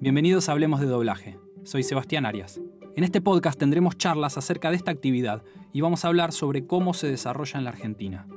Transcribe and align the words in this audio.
Bienvenidos 0.00 0.48
a 0.48 0.52
Hablemos 0.52 0.78
de 0.78 0.86
Doblaje. 0.86 1.40
Soy 1.64 1.82
Sebastián 1.82 2.24
Arias. 2.24 2.60
En 2.94 3.02
este 3.02 3.20
podcast 3.20 3.58
tendremos 3.58 3.98
charlas 3.98 4.38
acerca 4.38 4.70
de 4.70 4.76
esta 4.76 4.92
actividad 4.92 5.42
y 5.72 5.80
vamos 5.80 6.04
a 6.04 6.08
hablar 6.08 6.30
sobre 6.30 6.68
cómo 6.68 6.94
se 6.94 7.08
desarrolla 7.08 7.58
en 7.58 7.64
la 7.64 7.70
Argentina. 7.70 8.28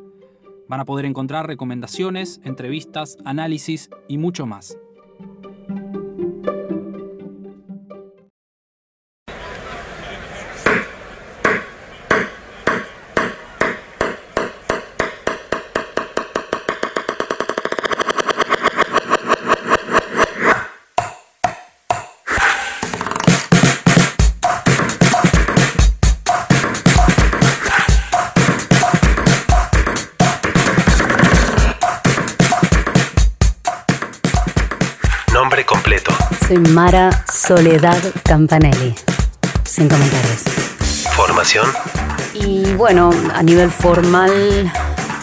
Van 0.68 0.80
a 0.80 0.86
poder 0.86 1.06
encontrar 1.06 1.46
recomendaciones, 1.46 2.42
entrevistas, 2.44 3.20
análisis 3.26 3.92
y 4.08 4.18
mucho 4.18 4.48
más. 4.48 4.76
Nombre 35.42 35.66
completo. 35.66 36.12
Soy 36.48 36.60
Mara 36.60 37.10
Soledad 37.26 37.98
Campanelli. 38.24 38.94
Sin 39.64 39.90
comentarios. 39.90 40.44
Formación. 41.16 41.66
Y 42.36 42.72
bueno, 42.76 43.10
a 43.34 43.42
nivel 43.42 43.72
formal 43.72 44.72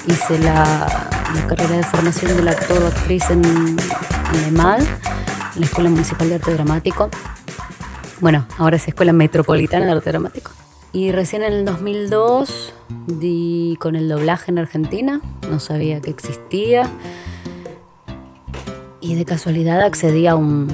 hice 0.09 0.41
la, 0.41 1.15
la 1.37 1.47
carrera 1.47 1.77
de 1.77 1.85
formación 1.85 2.37
del 2.37 2.49
actor 2.49 2.83
o 2.83 2.87
actriz 2.89 3.31
en, 3.31 3.45
en 3.45 4.45
EMAD, 4.49 4.81
en 4.81 5.61
la 5.61 5.67
Escuela 5.67 5.89
Municipal 5.89 6.29
de 6.29 6.35
Arte 6.35 6.53
Dramático. 6.53 7.11
Bueno, 8.19 8.45
ahora 8.59 8.75
es 8.75 8.89
Escuela 8.89 9.13
Metropolitana 9.13 9.87
de 9.87 9.93
Arte 9.93 10.11
Dramático. 10.11 10.51
Y 10.93 11.13
recién 11.13 11.45
en 11.45 11.53
el 11.53 11.65
2002 11.65 12.75
di 13.07 13.77
con 13.79 13.95
el 13.95 14.09
doblaje 14.09 14.51
en 14.51 14.59
Argentina, 14.59 15.21
no 15.49 15.61
sabía 15.61 16.01
que 16.01 16.11
existía. 16.11 16.91
Y 19.01 19.15
de 19.15 19.25
casualidad 19.25 19.83
accedí 19.83 20.27
a 20.27 20.35
un, 20.35 20.69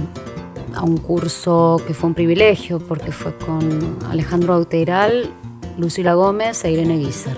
a 0.75 0.83
un 0.83 0.97
curso 0.97 1.80
que 1.86 1.94
fue 1.94 2.08
un 2.08 2.14
privilegio 2.14 2.78
porque 2.78 3.12
fue 3.12 3.36
con 3.36 3.98
Alejandro 4.08 4.55
Auteiral, 4.55 5.30
Lucila 5.78 6.14
Gómez 6.14 6.64
e 6.64 6.72
Irene 6.72 6.98
Guizar. 6.98 7.36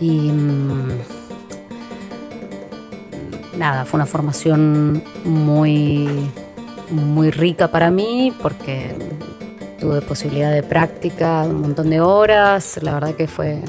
Y 0.00 0.30
mm, 0.30 0.88
nada, 3.56 3.84
fue 3.84 3.98
una 3.98 4.06
formación 4.06 5.02
muy, 5.24 6.08
muy 6.90 7.30
rica 7.30 7.68
para 7.68 7.90
mí 7.90 8.32
porque 8.40 8.94
tuve 9.80 10.00
posibilidad 10.02 10.52
de 10.52 10.62
práctica, 10.62 11.42
un 11.42 11.60
montón 11.60 11.90
de 11.90 12.00
horas, 12.00 12.78
la 12.82 12.94
verdad 12.94 13.14
que 13.14 13.26
fue, 13.26 13.60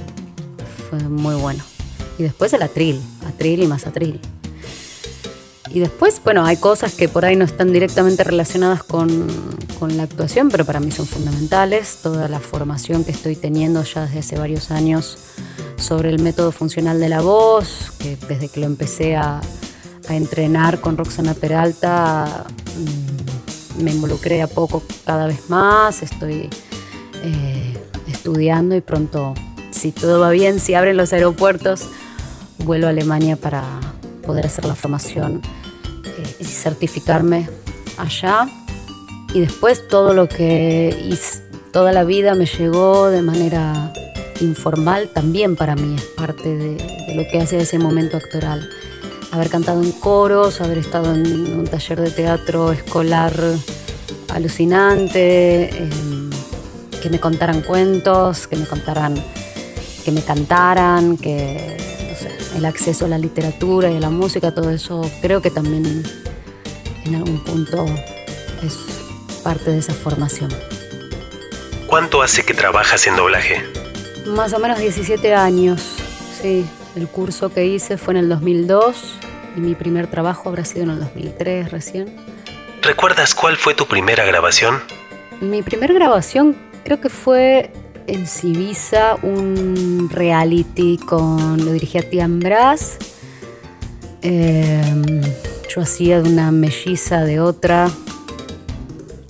fue 0.89 0.99
muy 0.99 1.35
bueno. 1.35 1.63
Y 2.17 2.23
después 2.23 2.53
el 2.53 2.61
atril, 2.61 3.01
atril 3.27 3.63
y 3.63 3.67
más 3.67 3.85
atril. 3.85 4.19
Y 5.69 5.79
después, 5.79 6.21
bueno, 6.23 6.45
hay 6.45 6.57
cosas 6.57 6.93
que 6.93 7.09
por 7.09 7.25
ahí 7.25 7.35
no 7.35 7.45
están 7.45 7.71
directamente 7.73 8.23
relacionadas 8.23 8.83
con, 8.83 9.27
con, 9.79 9.97
la 9.97 10.03
actuación, 10.03 10.49
pero 10.49 10.65
para 10.65 10.79
mí 10.79 10.91
son 10.91 11.05
fundamentales. 11.05 11.99
Toda 12.01 12.27
la 12.27 12.39
formación 12.39 13.03
que 13.03 13.11
estoy 13.11 13.35
teniendo 13.35 13.83
ya 13.83 14.05
desde 14.05 14.19
hace 14.19 14.37
varios 14.37 14.71
años 14.71 15.17
sobre 15.77 16.09
el 16.09 16.21
método 16.21 16.51
funcional 16.51 16.99
de 16.99 17.09
la 17.09 17.21
voz, 17.21 17.91
que 17.99 18.17
desde 18.27 18.49
que 18.49 18.59
lo 18.59 18.65
empecé 18.65 19.15
a, 19.15 19.41
a 20.07 20.15
entrenar 20.15 20.79
con 20.79 20.97
Roxana 20.97 21.33
Peralta, 21.33 22.45
mmm, 22.77 23.83
me 23.83 23.91
involucré 23.91 24.41
a 24.41 24.47
poco 24.47 24.81
cada 25.05 25.27
vez 25.27 25.49
más. 25.49 26.01
Estoy 26.01 26.49
eh, 27.23 27.77
estudiando 28.07 28.75
y 28.75 28.81
pronto, 28.81 29.33
si 29.71 29.91
todo 29.91 30.19
va 30.19 30.31
bien, 30.31 30.59
si 30.59 30.73
abren 30.73 30.97
los 30.97 31.13
aeropuertos, 31.13 31.87
vuelo 32.59 32.87
a 32.87 32.89
Alemania 32.89 33.35
para 33.35 33.63
poder 34.25 34.45
hacer 34.45 34.65
la 34.65 34.75
formación 34.75 35.41
y 36.39 36.45
certificarme 36.45 37.49
allá. 37.97 38.47
Y 39.33 39.41
después 39.41 39.87
todo 39.87 40.13
lo 40.13 40.27
que 40.27 40.97
hice, 41.09 41.41
toda 41.71 41.91
la 41.91 42.03
vida 42.03 42.33
me 42.35 42.45
llegó 42.45 43.09
de 43.09 43.21
manera 43.21 43.93
informal, 44.39 45.09
también 45.13 45.55
para 45.55 45.75
mí 45.75 45.95
es 45.95 46.03
parte 46.03 46.55
de, 46.55 46.75
de 46.75 47.15
lo 47.15 47.27
que 47.29 47.39
hace 47.39 47.57
ese 47.57 47.79
momento 47.79 48.17
actoral. 48.17 48.69
Haber 49.31 49.49
cantado 49.49 49.83
en 49.83 49.91
coros, 49.91 50.61
haber 50.61 50.77
estado 50.77 51.13
en 51.13 51.59
un 51.59 51.67
taller 51.67 51.99
de 51.99 52.11
teatro 52.11 52.71
escolar 52.71 53.33
alucinante, 54.29 55.69
eh, 55.71 55.89
que 57.01 57.09
me 57.09 57.19
contaran 57.19 57.61
cuentos, 57.61 58.47
que 58.47 58.55
me 58.55 58.65
contaran, 58.65 59.15
que 60.05 60.11
me 60.11 60.21
cantaran, 60.21 61.17
que 61.17 61.77
el 62.55 62.65
acceso 62.65 63.05
a 63.05 63.07
la 63.07 63.17
literatura 63.17 63.91
y 63.91 63.97
a 63.97 63.99
la 63.99 64.09
música, 64.09 64.53
todo 64.53 64.71
eso 64.71 65.01
creo 65.21 65.41
que 65.41 65.51
también 65.51 66.03
en 67.07 67.15
algún 67.15 67.43
punto 67.43 67.85
es 68.63 68.77
parte 69.43 69.71
de 69.71 69.79
esa 69.79 69.93
formación. 69.93 70.51
¿Cuánto 71.87 72.21
hace 72.21 72.43
que 72.43 72.53
trabajas 72.53 73.07
en 73.07 73.15
doblaje? 73.15 73.63
Más 74.25 74.53
o 74.53 74.59
menos 74.59 74.79
17 74.79 75.33
años, 75.33 75.81
sí. 76.41 76.65
El 76.95 77.07
curso 77.07 77.53
que 77.53 77.63
hice 77.65 77.97
fue 77.97 78.15
en 78.15 78.17
el 78.21 78.29
2002 78.29 79.17
y 79.55 79.59
mi 79.59 79.75
primer 79.75 80.07
trabajo 80.07 80.49
habrá 80.49 80.65
sido 80.65 80.83
en 80.83 80.89
el 80.91 80.99
2003 80.99 81.71
recién. 81.71 82.15
¿Recuerdas 82.81 83.35
cuál 83.35 83.55
fue 83.55 83.75
tu 83.75 83.85
primera 83.85 84.25
grabación? 84.25 84.81
Mi 85.39 85.61
primera 85.61 85.93
grabación 85.93 86.57
creo 86.83 86.99
que 86.99 87.09
fue 87.09 87.71
en 88.07 88.25
Civisa 88.25 89.17
un 89.21 90.09
reality 90.11 90.97
con. 90.97 91.63
lo 91.63 91.71
dirigía 91.71 92.09
Tian 92.09 92.39
Brass. 92.39 92.97
Eh, 94.23 94.81
yo 95.77 95.83
hacía 95.83 96.23
de 96.23 96.29
una 96.29 96.51
melliza 96.51 97.23
de 97.23 97.39
otra. 97.39 97.91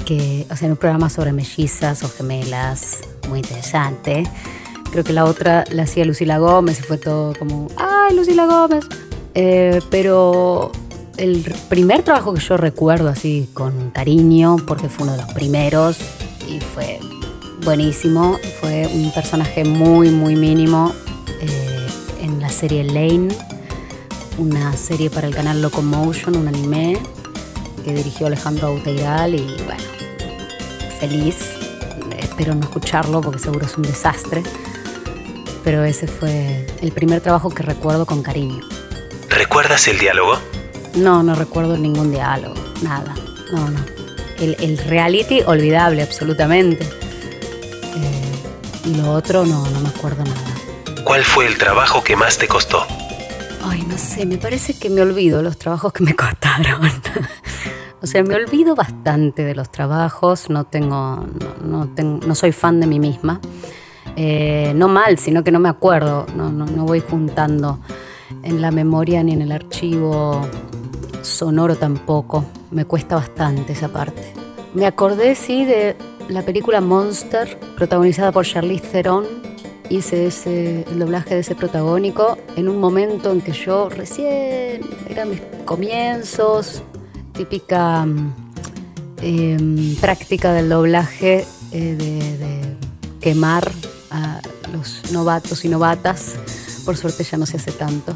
Que, 0.05 0.47
o 0.49 0.55
sea, 0.55 0.67
en 0.67 0.71
un 0.71 0.77
programa 0.77 1.09
sobre 1.09 1.33
mellizas 1.33 2.03
o 2.03 2.09
gemelas, 2.09 3.01
muy 3.27 3.39
interesante. 3.39 4.23
Creo 4.89 5.03
que 5.03 5.11
la 5.11 5.25
otra 5.25 5.65
la 5.71 5.83
hacía 5.83 6.05
Lucila 6.05 6.37
Gómez 6.37 6.79
y 6.79 6.83
fue 6.83 6.97
todo 6.97 7.33
como, 7.37 7.67
¡ay, 7.75 8.15
Lucila 8.15 8.45
Gómez! 8.45 8.85
Eh, 9.33 9.81
pero 9.91 10.71
el 11.17 11.53
primer 11.67 12.03
trabajo 12.03 12.33
que 12.33 12.39
yo 12.39 12.55
recuerdo 12.55 13.09
así 13.09 13.49
con 13.53 13.91
cariño, 13.91 14.55
porque 14.65 14.87
fue 14.87 15.03
uno 15.03 15.17
de 15.17 15.23
los 15.23 15.33
primeros 15.33 15.97
y 16.47 16.61
fue 16.61 17.01
buenísimo. 17.65 18.37
Fue 18.61 18.87
un 18.87 19.11
personaje 19.11 19.65
muy, 19.65 20.11
muy 20.11 20.37
mínimo 20.37 20.93
eh, 21.41 21.87
en 22.21 22.39
la 22.39 22.47
serie 22.47 22.85
Lane, 22.85 23.35
una 24.37 24.75
serie 24.75 25.09
para 25.09 25.27
el 25.27 25.35
canal 25.35 25.61
Locomotion, 25.61 26.35
un 26.35 26.47
anime 26.47 26.97
que 27.83 27.93
dirigió 27.93 28.27
Alejandro 28.27 28.67
Auteiral 28.67 29.35
y 29.35 29.45
bueno, 29.65 29.83
feliz. 30.99 31.53
Espero 32.19 32.53
no 32.55 32.61
escucharlo 32.61 33.21
porque 33.21 33.39
seguro 33.39 33.65
es 33.65 33.75
un 33.77 33.83
desastre. 33.83 34.43
Pero 35.63 35.83
ese 35.83 36.07
fue 36.07 36.67
el 36.81 36.91
primer 36.91 37.21
trabajo 37.21 37.49
que 37.49 37.63
recuerdo 37.63 38.05
con 38.05 38.23
cariño. 38.23 38.61
¿Recuerdas 39.29 39.87
el 39.87 39.97
diálogo? 39.99 40.37
No, 40.95 41.23
no 41.23 41.35
recuerdo 41.35 41.77
ningún 41.77 42.11
diálogo, 42.11 42.55
nada. 42.81 43.15
No, 43.51 43.69
no. 43.69 43.79
El, 44.39 44.55
el 44.59 44.77
reality 44.77 45.41
olvidable, 45.41 46.03
absolutamente. 46.03 46.87
Y 48.87 48.95
lo 48.95 49.11
otro 49.11 49.45
no, 49.45 49.67
no 49.69 49.79
me 49.81 49.89
acuerdo 49.89 50.23
nada. 50.23 51.03
¿Cuál 51.03 51.25
fue 51.25 51.45
el 51.45 51.57
trabajo 51.57 52.03
que 52.03 52.15
más 52.15 52.37
te 52.37 52.47
costó? 52.47 52.87
Ay, 53.69 53.83
no 53.85 53.97
sé, 53.97 54.25
me 54.25 54.37
parece 54.37 54.73
que 54.75 54.89
me 54.89 55.01
olvido 55.01 55.41
los 55.41 55.57
trabajos 55.57 55.91
que 55.91 56.01
me 56.01 56.15
costaron. 56.15 56.89
o 58.01 58.07
sea, 58.07 58.23
me 58.23 58.35
olvido 58.35 58.75
bastante 58.75 59.43
de 59.43 59.55
los 59.55 59.69
trabajos, 59.71 60.49
no 60.49 60.63
tengo, 60.63 61.25
no, 61.61 61.89
tengo, 61.89 62.25
no 62.25 62.33
soy 62.33 62.53
fan 62.53 62.79
de 62.79 62.87
mí 62.87 62.99
misma. 62.99 63.41
Eh, 64.15 64.71
no 64.73 64.87
mal, 64.87 65.19
sino 65.19 65.43
que 65.43 65.51
no 65.51 65.59
me 65.59 65.67
acuerdo, 65.67 66.25
no, 66.35 66.49
no, 66.49 66.65
no 66.65 66.85
voy 66.85 67.01
juntando 67.01 67.79
en 68.41 68.61
la 68.61 68.71
memoria 68.71 69.21
ni 69.21 69.33
en 69.33 69.41
el 69.41 69.51
archivo 69.51 70.47
sonoro 71.21 71.75
tampoco. 71.75 72.45
Me 72.71 72.85
cuesta 72.85 73.15
bastante 73.15 73.73
esa 73.73 73.89
parte. 73.89 74.33
Me 74.73 74.85
acordé, 74.85 75.35
sí, 75.35 75.65
de 75.65 75.97
la 76.29 76.41
película 76.43 76.79
Monster, 76.79 77.59
protagonizada 77.75 78.31
por 78.31 78.45
Charlize 78.45 78.87
Theron, 78.87 79.25
hice 79.89 80.27
ese, 80.27 80.85
el 80.89 80.99
doblaje 80.99 81.35
de 81.35 81.41
ese 81.41 81.55
protagónico 81.55 82.37
en 82.55 82.69
un 82.69 82.79
momento 82.79 83.31
en 83.31 83.41
que 83.41 83.51
yo 83.51 83.89
recién, 83.89 84.81
eran 85.09 85.29
mis 85.29 85.41
comienzos, 85.65 86.83
típica 87.33 88.05
eh, 89.21 89.95
práctica 89.99 90.53
del 90.53 90.69
doblaje 90.69 91.45
eh, 91.71 91.95
de, 91.95 92.37
de, 92.37 92.77
quemar 93.21 93.71
a 94.11 94.41
los 94.71 95.11
novatos 95.11 95.65
y 95.65 95.69
novatas. 95.69 96.35
Por 96.85 96.97
suerte 96.97 97.23
ya 97.23 97.37
no 97.37 97.45
se 97.45 97.57
hace 97.57 97.71
tanto. 97.71 98.15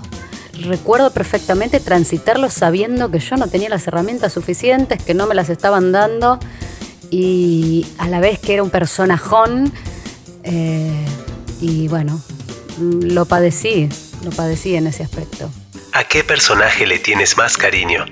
recuerdo 0.61 1.11
perfectamente 1.11 1.79
transitarlo 1.79 2.49
sabiendo 2.49 3.09
que 3.09 3.19
yo 3.19 3.35
no 3.35 3.47
tenía 3.47 3.67
las 3.67 3.87
herramientas 3.87 4.33
suficientes, 4.33 5.01
que 5.03 5.13
no 5.13 5.27
me 5.27 5.35
las 5.35 5.49
estaban 5.49 5.91
dando 5.91 6.39
y 7.09 7.85
a 7.97 8.07
la 8.07 8.19
vez 8.19 8.39
que 8.39 8.53
era 8.53 8.63
un 8.63 8.69
personajón. 8.69 9.71
Eh, 10.43 11.05
y 11.61 11.87
bueno, 11.87 12.19
lo 12.79 13.25
padecí, 13.25 13.87
lo 14.23 14.31
padecí 14.31 14.75
en 14.75 14.87
ese 14.87 15.03
aspecto. 15.03 15.49
¿A 15.93 16.03
qué 16.03 16.23
personaje 16.23 16.87
le 16.87 16.99
tienes 16.99 17.37
más 17.37 17.55
cariño? 17.55 18.05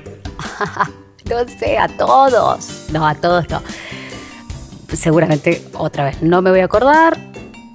no 1.30 1.38
sé, 1.60 1.78
a 1.78 1.88
todos. 1.88 2.86
No, 2.92 3.08
a 3.08 3.16
todos 3.16 3.50
no. 3.50 3.62
Seguramente 4.94 5.64
otra 5.74 6.04
vez 6.06 6.22
no 6.22 6.42
me 6.42 6.52
voy 6.52 6.60
a 6.60 6.66
acordar. 6.66 7.18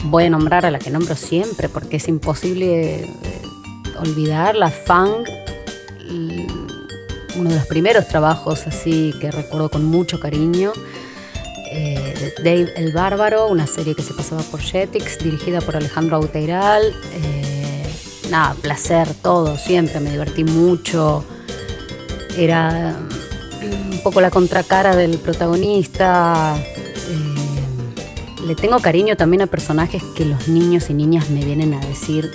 Voy 0.04 0.24
a 0.24 0.30
nombrar 0.30 0.66
a 0.66 0.70
la 0.70 0.78
que 0.78 0.90
nombro 0.90 1.16
siempre 1.16 1.68
porque 1.68 1.96
es 1.96 2.08
imposible 2.08 3.04
eh, 3.04 3.08
olvidar 3.98 4.54
la 4.54 4.70
Fang. 4.70 5.24
Uno 7.36 7.50
de 7.50 7.56
los 7.56 7.66
primeros 7.66 8.06
trabajos 8.06 8.66
así 8.66 9.12
que 9.20 9.30
recuerdo 9.30 9.70
con 9.70 9.84
mucho 9.84 10.20
cariño. 10.20 10.72
Eh, 11.76 12.32
Dave 12.38 12.72
el 12.76 12.92
Bárbaro, 12.92 13.48
una 13.48 13.66
serie 13.66 13.96
que 13.96 14.02
se 14.02 14.14
pasaba 14.14 14.42
por 14.42 14.60
Jetix, 14.60 15.18
dirigida 15.18 15.60
por 15.60 15.76
Alejandro 15.76 16.16
Auteiral. 16.16 16.94
Eh, 17.14 17.84
nada, 18.30 18.54
placer, 18.54 19.08
todo, 19.22 19.58
siempre 19.58 19.98
me 19.98 20.12
divertí 20.12 20.44
mucho. 20.44 21.24
Era 22.38 22.96
un 23.60 24.00
poco 24.04 24.20
la 24.20 24.30
contracara 24.30 24.94
del 24.94 25.18
protagonista. 25.18 26.54
Eh, 26.56 28.46
le 28.46 28.54
tengo 28.54 28.78
cariño 28.78 29.16
también 29.16 29.42
a 29.42 29.48
personajes 29.48 30.00
que 30.16 30.24
los 30.24 30.46
niños 30.46 30.90
y 30.90 30.94
niñas 30.94 31.28
me 31.30 31.44
vienen 31.44 31.74
a 31.74 31.80
decir, 31.80 32.30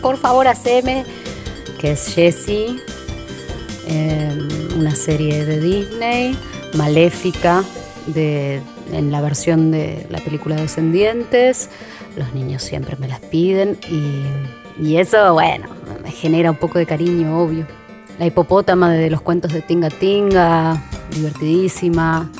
por 0.00 0.16
favor, 0.16 0.46
haceme, 0.46 1.04
que 1.80 1.92
es 1.92 2.14
Jessie, 2.14 2.80
una 4.78 4.94
serie 4.94 5.44
de 5.44 5.60
Disney, 5.60 6.38
Maléfica, 6.74 7.64
en 8.06 9.12
la 9.12 9.20
versión 9.20 9.70
de 9.70 10.06
la 10.10 10.18
película 10.18 10.56
Descendientes. 10.56 11.70
Los 12.16 12.34
niños 12.34 12.62
siempre 12.62 12.96
me 12.96 13.08
las 13.08 13.20
piden 13.20 13.78
y, 14.78 14.96
eso, 14.96 15.32
bueno, 15.32 15.68
me 16.02 16.10
genera 16.10 16.50
un 16.50 16.56
poco 16.56 16.78
de 16.78 16.86
cariño, 16.86 17.38
obvio. 17.38 17.66
La 18.18 18.26
hipopótama 18.26 18.92
de 18.92 19.10
los 19.10 19.20
cuentos 19.20 19.52
de 19.52 19.62
Tinga 19.62 19.90
Tinga, 19.90 20.82
divertidísima. 21.14 22.30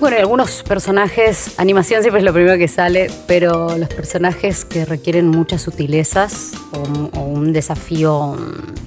Bueno, 0.00 0.16
y 0.16 0.20
algunos 0.20 0.62
personajes, 0.62 1.58
animación 1.58 2.02
siempre 2.02 2.20
es 2.20 2.24
lo 2.24 2.32
primero 2.32 2.58
que 2.58 2.68
sale, 2.68 3.10
pero 3.26 3.78
los 3.78 3.88
personajes 3.88 4.64
que 4.64 4.84
requieren 4.84 5.28
muchas 5.28 5.62
sutilezas 5.62 6.52
o, 6.72 7.20
un 7.20 7.52
desafío 7.52 8.36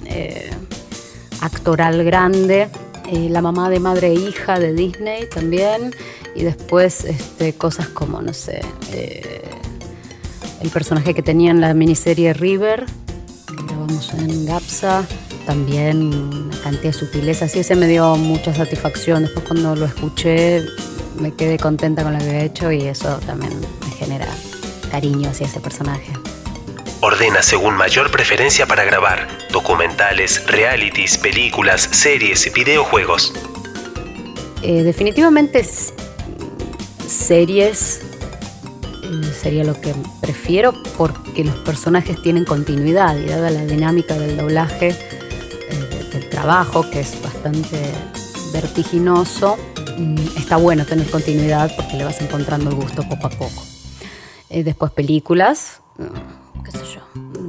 eh, 0.06 0.50
actoral 1.40 2.04
grande. 2.04 2.68
Eh, 3.10 3.30
la 3.30 3.40
mamá 3.40 3.70
de 3.70 3.80
madre 3.80 4.08
e 4.08 4.14
hija 4.14 4.58
de 4.58 4.74
Disney 4.74 5.26
también. 5.28 5.94
Y 6.34 6.44
después 6.44 7.04
este, 7.04 7.54
cosas 7.54 7.88
como, 7.88 8.20
no 8.20 8.34
sé, 8.34 8.60
eh, 8.92 9.42
el 10.60 10.70
personaje 10.70 11.14
que 11.14 11.22
tenía 11.22 11.50
en 11.50 11.60
la 11.60 11.72
miniserie 11.72 12.34
River, 12.34 12.84
grabamos 13.66 14.12
en 14.12 14.46
Gapsa, 14.46 15.06
también 15.46 16.12
una 16.12 16.60
cantidad 16.60 16.82
de 16.82 16.92
sutilezas. 16.92 17.56
Y 17.56 17.60
ese 17.60 17.76
me 17.76 17.86
dio 17.86 18.14
mucha 18.16 18.54
satisfacción. 18.54 19.22
Después 19.22 19.46
cuando 19.46 19.74
lo 19.74 19.86
escuché 19.86 20.62
me 21.18 21.32
quedé 21.32 21.58
contenta 21.58 22.02
con 22.02 22.12
lo 22.12 22.18
que 22.18 22.26
había 22.26 22.44
hecho 22.44 22.70
y 22.70 22.82
eso 22.82 23.18
también 23.26 23.52
me 23.60 23.90
genera 23.92 24.28
cariño 24.90 25.30
hacia 25.30 25.46
ese 25.46 25.60
personaje. 25.60 26.12
Ordena 27.00 27.42
según 27.42 27.76
mayor 27.76 28.10
preferencia 28.10 28.66
para 28.66 28.82
grabar, 28.82 29.28
documentales, 29.52 30.44
realities, 30.48 31.16
películas, 31.16 31.88
series, 31.92 32.52
videojuegos. 32.52 33.32
Eh, 34.62 34.82
definitivamente 34.82 35.64
series 37.06 38.00
eh, 39.04 39.32
sería 39.40 39.62
lo 39.62 39.80
que 39.80 39.94
prefiero 40.20 40.74
porque 40.96 41.44
los 41.44 41.54
personajes 41.58 42.20
tienen 42.20 42.44
continuidad 42.44 43.16
y 43.16 43.26
dada 43.26 43.50
la 43.50 43.64
dinámica 43.64 44.18
del 44.18 44.36
doblaje, 44.36 44.88
eh, 44.88 46.08
del 46.12 46.28
trabajo, 46.28 46.90
que 46.90 46.98
es 46.98 47.22
bastante 47.22 47.80
vertiginoso, 48.52 49.56
mm, 49.98 50.36
está 50.36 50.56
bueno 50.56 50.84
tener 50.84 51.08
continuidad 51.08 51.70
porque 51.76 51.96
le 51.96 52.02
vas 52.02 52.20
encontrando 52.20 52.70
el 52.70 52.76
gusto 52.76 53.08
poco 53.08 53.28
a 53.28 53.30
poco. 53.30 53.62
Después 54.50 54.90
películas, 54.90 55.82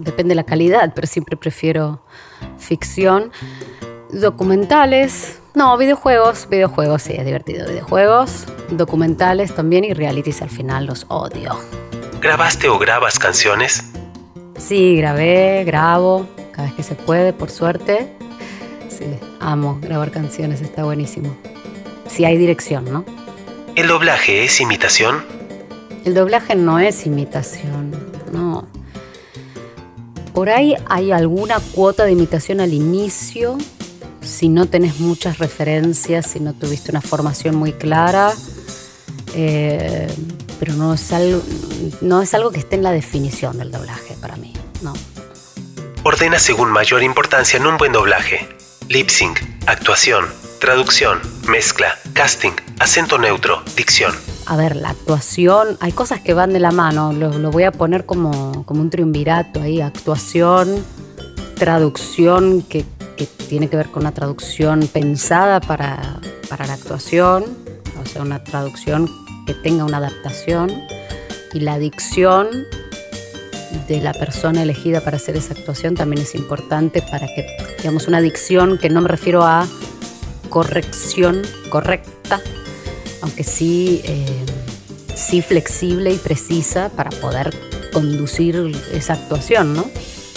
depende 0.10 0.32
de 0.32 0.36
la 0.36 0.44
calidad, 0.44 0.92
pero 0.94 1.08
siempre 1.08 1.38
prefiero 1.38 2.02
ficción. 2.58 3.32
Documentales, 4.12 5.40
no, 5.54 5.78
videojuegos, 5.78 6.48
videojuegos, 6.50 7.04
sí, 7.04 7.14
es 7.14 7.26
divertido. 7.26 7.68
Videojuegos, 7.68 8.46
documentales 8.72 9.54
también 9.54 9.84
y 9.84 9.94
realities 9.94 10.42
al 10.42 10.50
final 10.50 10.86
los 10.86 11.06
odio. 11.10 11.60
¿Grabaste 12.22 12.68
o 12.70 12.80
grabas 12.80 13.20
canciones? 13.20 13.84
Sí, 14.58 14.98
grabé, 14.98 15.64
grabo, 15.64 16.28
cada 16.52 16.68
vez 16.68 16.76
que 16.76 16.84
se 16.84 16.96
puede, 16.96 17.34
por 17.34 17.52
suerte. 17.52 18.12
Sí, 18.90 19.06
amo 19.40 19.78
grabar 19.82 20.12
canciones, 20.12 20.62
está 20.62 20.84
buenísimo. 20.84 21.36
Si 22.08 22.26
hay 22.26 22.38
dirección, 22.38 22.92
¿no? 22.92 23.06
¿El 23.76 23.88
doblaje 23.88 24.44
es 24.44 24.60
imitación? 24.60 25.24
El 26.04 26.16
doblaje 26.16 26.56
no 26.56 26.80
es 26.80 27.06
imitación. 27.06 28.09
Por 30.40 30.50
ahí 30.50 30.74
hay 30.88 31.12
alguna 31.12 31.60
cuota 31.60 32.06
de 32.06 32.14
imitación 32.14 32.62
al 32.62 32.74
inicio, 32.74 33.58
si 34.22 34.48
no 34.48 34.68
tenés 34.68 35.02
muchas 35.02 35.38
referencias, 35.38 36.28
si 36.28 36.40
no 36.40 36.54
tuviste 36.54 36.92
una 36.92 37.02
formación 37.02 37.58
muy 37.58 37.74
clara, 37.74 38.32
eh, 39.36 40.08
pero 40.58 40.76
no 40.76 40.94
es, 40.94 41.12
algo, 41.12 41.42
no 42.00 42.22
es 42.22 42.34
algo 42.34 42.52
que 42.52 42.60
esté 42.60 42.78
en 42.78 42.84
la 42.84 42.94
definición 42.94 43.58
del 43.58 43.70
doblaje 43.70 44.16
para 44.22 44.38
mí, 44.38 44.54
no. 44.82 44.94
Ordena 46.04 46.40
según 46.40 46.72
mayor 46.72 47.04
importancia 47.04 47.58
en 47.58 47.68
un 47.68 47.78
buen 47.78 47.92
doblaje. 47.92 48.48
Lip 48.88 49.10
sync, 49.10 49.42
actuación, 49.66 50.26
traducción, 50.62 51.20
mezcla, 51.50 52.00
casting, 52.14 52.54
acento 52.80 53.18
neutro, 53.18 53.62
dicción. 53.76 54.14
A 54.50 54.58
ver, 54.58 54.76
la 54.76 54.90
actuación, 54.90 55.78
hay 55.80 55.94
cosas 55.94 56.20
que 56.20 56.34
van 56.34 56.52
de 56.52 56.60
la 56.60 56.72
mano, 56.72 57.14
lo, 57.14 57.38
lo 57.38 57.52
voy 57.52 57.64
a 57.64 57.72
poner 57.72 58.06
como, 58.06 58.66
como 58.66 58.82
un 58.82 58.90
triunvirato 58.90 59.62
ahí, 59.62 59.80
actuación, 59.80 60.84
traducción 61.56 62.64
que 62.64 62.84
que 63.20 63.26
tiene 63.50 63.70
que 63.70 63.76
ver 63.76 63.90
con 63.90 64.04
una 64.04 64.14
traducción 64.14 64.88
pensada 64.88 65.60
para, 65.60 66.22
para 66.48 66.66
la 66.66 66.74
actuación, 66.74 67.44
o 68.02 68.06
sea, 68.06 68.22
una 68.22 68.42
traducción 68.42 69.10
que 69.46 69.54
tenga 69.54 69.84
una 69.84 69.98
adaptación, 69.98 70.72
y 71.54 71.60
la 71.60 71.78
dicción 71.80 72.48
de 73.90 74.00
la 74.00 74.14
persona 74.14 74.64
elegida 74.64 75.02
para 75.02 75.18
hacer 75.18 75.36
esa 75.36 75.54
actuación 75.54 75.96
también 75.96 76.22
es 76.22 76.34
importante 76.34 77.02
para 77.02 77.28
que, 77.28 77.46
digamos, 77.80 78.08
una 78.08 78.22
dicción 78.22 78.78
que 78.78 78.90
no 78.90 79.02
me 79.02 79.10
refiero 79.10 79.44
a 79.44 79.68
corrección 80.50 81.42
correcta, 81.70 82.40
aunque 83.22 83.44
sí, 83.44 84.02
eh, 84.04 84.46
sí 85.16 85.42
flexible 85.42 86.14
y 86.14 86.18
precisa 86.18 86.90
para 86.90 87.10
poder 87.10 87.56
conducir 87.92 88.72
esa 88.94 89.14
actuación, 89.14 89.74
¿no? 89.74 89.86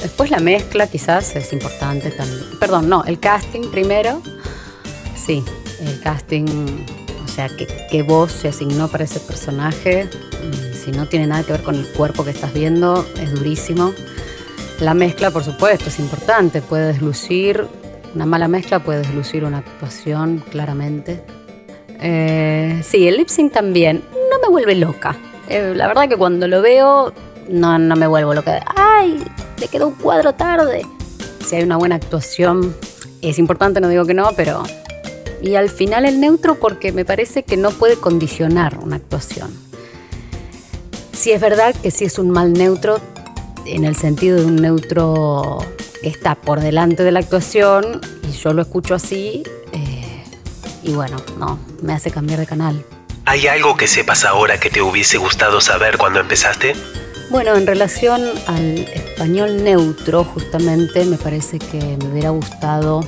Después 0.03 0.31
la 0.31 0.41
mezcla 0.41 0.89
quizás 0.89 1.37
es 1.37 1.53
importante 1.53 2.11
también. 2.11 2.43
Perdón, 2.59 2.89
no, 2.89 3.05
el 3.05 3.21
casting 3.21 3.71
primero. 3.71 4.21
Sí, 5.15 5.45
el 5.81 6.01
casting, 6.01 6.47
o 7.25 7.29
sea, 7.29 7.49
qué 7.57 8.03
voz 8.03 8.33
se 8.33 8.49
asignó 8.49 8.89
para 8.89 9.05
ese 9.05 9.21
personaje. 9.21 10.05
Mm, 10.07 10.75
si 10.85 10.91
no 10.91 11.07
tiene 11.07 11.29
nada 11.29 11.45
que 11.45 11.53
ver 11.53 11.63
con 11.63 11.77
el 11.77 11.87
cuerpo 11.93 12.25
que 12.25 12.31
estás 12.31 12.53
viendo, 12.53 13.07
es 13.21 13.31
durísimo. 13.33 13.93
La 14.81 14.95
mezcla, 14.95 15.31
por 15.31 15.45
supuesto, 15.45 15.89
es 15.89 16.01
importante. 16.01 16.61
Puede 16.61 16.89
deslucir, 16.89 17.69
una 18.17 18.27
mala 18.27 18.49
mezcla 18.49 18.83
puede 18.83 18.99
deslucir 19.03 19.45
una 19.45 19.59
actuación, 19.59 20.43
claramente. 20.51 21.23
Eh, 22.03 22.83
sí, 22.85 23.07
el 23.07 23.17
lip 23.17 23.29
sync 23.29 23.53
también. 23.53 24.03
No 24.31 24.39
me 24.41 24.49
vuelve 24.49 24.75
loca. 24.75 25.17
Eh, 25.49 25.73
la 25.75 25.87
verdad 25.87 26.09
que 26.09 26.17
cuando 26.17 26.49
lo 26.49 26.61
veo, 26.61 27.13
no, 27.49 27.79
no 27.79 27.97
me 27.97 28.07
vuelvo 28.07 28.35
loca. 28.35 28.65
¡Ay! 28.77 29.25
te 29.63 29.69
quedó 29.69 29.87
un 29.87 29.95
cuadro 29.95 30.33
tarde. 30.35 30.85
Si 31.47 31.55
hay 31.55 31.63
una 31.63 31.77
buena 31.77 31.95
actuación, 31.95 32.75
es 33.21 33.39
importante, 33.39 33.81
no 33.81 33.89
digo 33.89 34.05
que 34.05 34.15
no, 34.15 34.31
pero... 34.37 34.65
Y 35.41 35.55
al 35.55 35.71
final 35.71 36.05
el 36.05 36.21
neutro 36.21 36.57
porque 36.57 36.91
me 36.91 37.05
parece 37.05 37.45
que 37.45 37.57
no 37.57 37.71
puede 37.71 37.97
condicionar 37.97 38.79
una 38.83 38.97
actuación. 38.97 39.53
Si 41.13 41.31
es 41.31 41.41
verdad 41.41 41.77
que 41.81 41.93
si 41.93 42.05
es 42.05 42.19
un 42.19 42.31
mal 42.31 42.53
neutro, 42.53 42.99
en 43.67 43.85
el 43.85 43.95
sentido 43.95 44.39
de 44.39 44.47
un 44.47 44.57
neutro 44.57 45.59
que 46.01 46.09
está 46.09 46.35
por 46.35 46.59
delante 46.59 47.05
de 47.05 47.13
la 47.13 47.21
actuación, 47.21 48.01
y 48.29 48.33
yo 48.33 48.53
lo 48.53 48.63
escucho 48.63 48.97
así, 48.97 49.45
eh, 49.73 50.25
y 50.83 50.93
bueno, 50.93 51.19
no, 51.39 51.59
me 51.83 51.93
hace 51.93 52.11
cambiar 52.11 52.41
de 52.41 52.47
canal. 52.47 52.85
¿Hay 53.25 53.47
algo 53.47 53.77
que 53.77 53.87
sepas 53.87 54.25
ahora 54.25 54.59
que 54.59 54.71
te 54.71 54.83
hubiese 54.83 55.19
gustado 55.19 55.61
saber 55.61 55.97
cuando 55.97 56.21
empezaste? 56.21 56.75
Bueno, 57.31 57.55
en 57.57 57.67
relación 57.67 58.21
al 58.47 58.79
español 58.79 59.63
neutro, 59.63 60.25
justamente, 60.25 61.05
me 61.05 61.17
parece 61.17 61.59
que 61.59 61.79
me 61.99 62.11
hubiera 62.11 62.31
gustado 62.31 63.01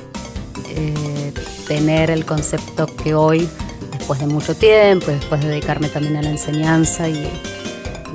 eh, 0.68 1.32
tener 1.66 2.10
el 2.10 2.24
concepto 2.24 2.86
que 2.86 3.14
hoy, 3.14 3.48
después 3.98 4.20
de 4.20 4.26
mucho 4.26 4.54
tiempo, 4.54 5.08
después 5.08 5.42
de 5.42 5.48
dedicarme 5.48 5.88
también 5.88 6.16
a 6.16 6.22
la 6.22 6.30
enseñanza 6.30 7.08
y, 7.08 7.28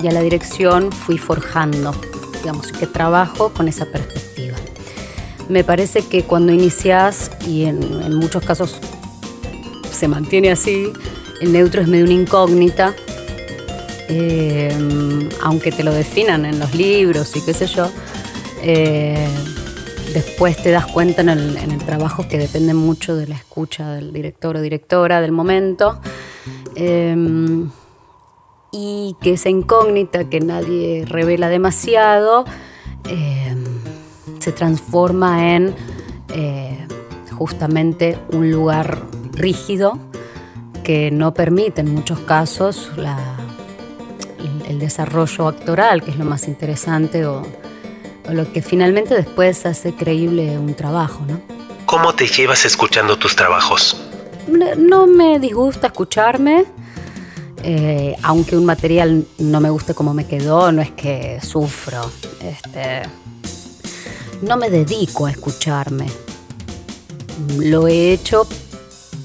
a 0.08 0.12
la 0.12 0.22
dirección, 0.22 0.92
fui 0.92 1.18
forjando, 1.18 1.94
digamos, 2.42 2.72
que 2.72 2.88
trabajo 2.88 3.50
con 3.50 3.68
esa 3.68 3.86
perspectiva. 3.86 4.56
Me 5.50 5.64
parece 5.64 6.02
que 6.02 6.24
cuando 6.24 6.54
inicias, 6.54 7.30
y 7.46 7.66
en 7.66 8.16
muchos 8.16 8.44
casos 8.44 8.80
se 10.00 10.08
mantiene 10.08 10.50
así, 10.50 10.94
el 11.42 11.52
neutro 11.52 11.82
es 11.82 11.90
medio 11.90 12.06
una 12.06 12.14
incógnita, 12.14 12.96
eh, 14.08 14.74
aunque 15.44 15.74
te 15.74 15.84
lo 15.84 15.92
definan 15.92 16.46
en 16.46 16.58
los 16.58 16.74
libros 16.74 17.36
y 17.36 17.42
qué 17.42 17.54
sé 17.54 17.68
yo, 17.68 17.92
eh, 18.64 19.28
después 20.14 20.56
te 20.64 20.72
das 20.72 20.86
cuenta 20.86 21.22
en 21.22 21.28
el, 21.28 21.78
trabajo 21.86 22.30
que 22.30 22.38
depende 22.38 22.74
mucho 22.74 23.18
de 23.18 23.28
la 23.28 23.36
escucha 23.36 23.92
del 23.92 24.14
director 24.14 24.56
o 24.56 24.62
directora 24.62 25.20
del 25.20 25.34
momento. 25.34 26.00
Eh, 26.76 27.16
y 28.72 29.18
que 29.20 29.34
esa 29.34 29.50
incógnita 29.50 30.30
que 30.30 30.40
nadie 30.40 31.04
revela 31.06 31.50
demasiado 31.50 32.46
se 34.40 34.52
transforma 34.52 35.56
en 35.56 35.74
justamente 37.32 38.18
un 38.32 38.52
lugar 38.52 39.19
rígido 39.40 39.98
que 40.84 41.10
no 41.12 41.34
permite 41.34 41.82
en 41.82 41.94
muchos 41.94 42.20
casos 42.20 42.92
la, 42.96 43.18
el 44.68 44.80
desarrollo 44.80 45.48
actoral, 45.48 46.04
que 46.04 46.12
es 46.12 46.18
lo 46.18 46.26
más 46.26 46.48
interesante, 46.48 47.26
o, 47.26 47.44
lo 48.30 48.52
que 48.54 48.62
finalmente 48.62 49.16
después 49.16 49.66
hace 49.66 49.96
creíble 49.96 50.60
un 50.60 50.76
trabajo, 50.76 51.26
¿no? 51.28 51.42
¿Cómo 51.88 52.14
te 52.14 52.28
llevas 52.28 52.64
escuchando 52.66 53.18
tus 53.18 53.36
trabajos? 53.36 54.00
No 54.78 55.08
me 55.08 55.40
disgusta 55.40 55.88
escucharme, 55.88 56.66
eh, 57.64 58.16
aunque 58.22 58.56
un 58.56 58.66
material 58.66 59.26
no 59.40 59.60
me 59.60 59.72
guste 59.72 59.96
como 59.96 60.14
me 60.14 60.28
quedó, 60.28 60.72
no 60.72 60.84
es 60.84 60.92
que 60.92 61.40
sufro. 61.42 62.02
Este, 62.44 63.02
no 64.44 64.58
me 64.58 64.70
dedico 64.70 65.26
a 65.26 65.32
escucharme. 65.32 66.06
Lo 67.58 67.88
he 67.88 68.14
hecho 68.14 68.48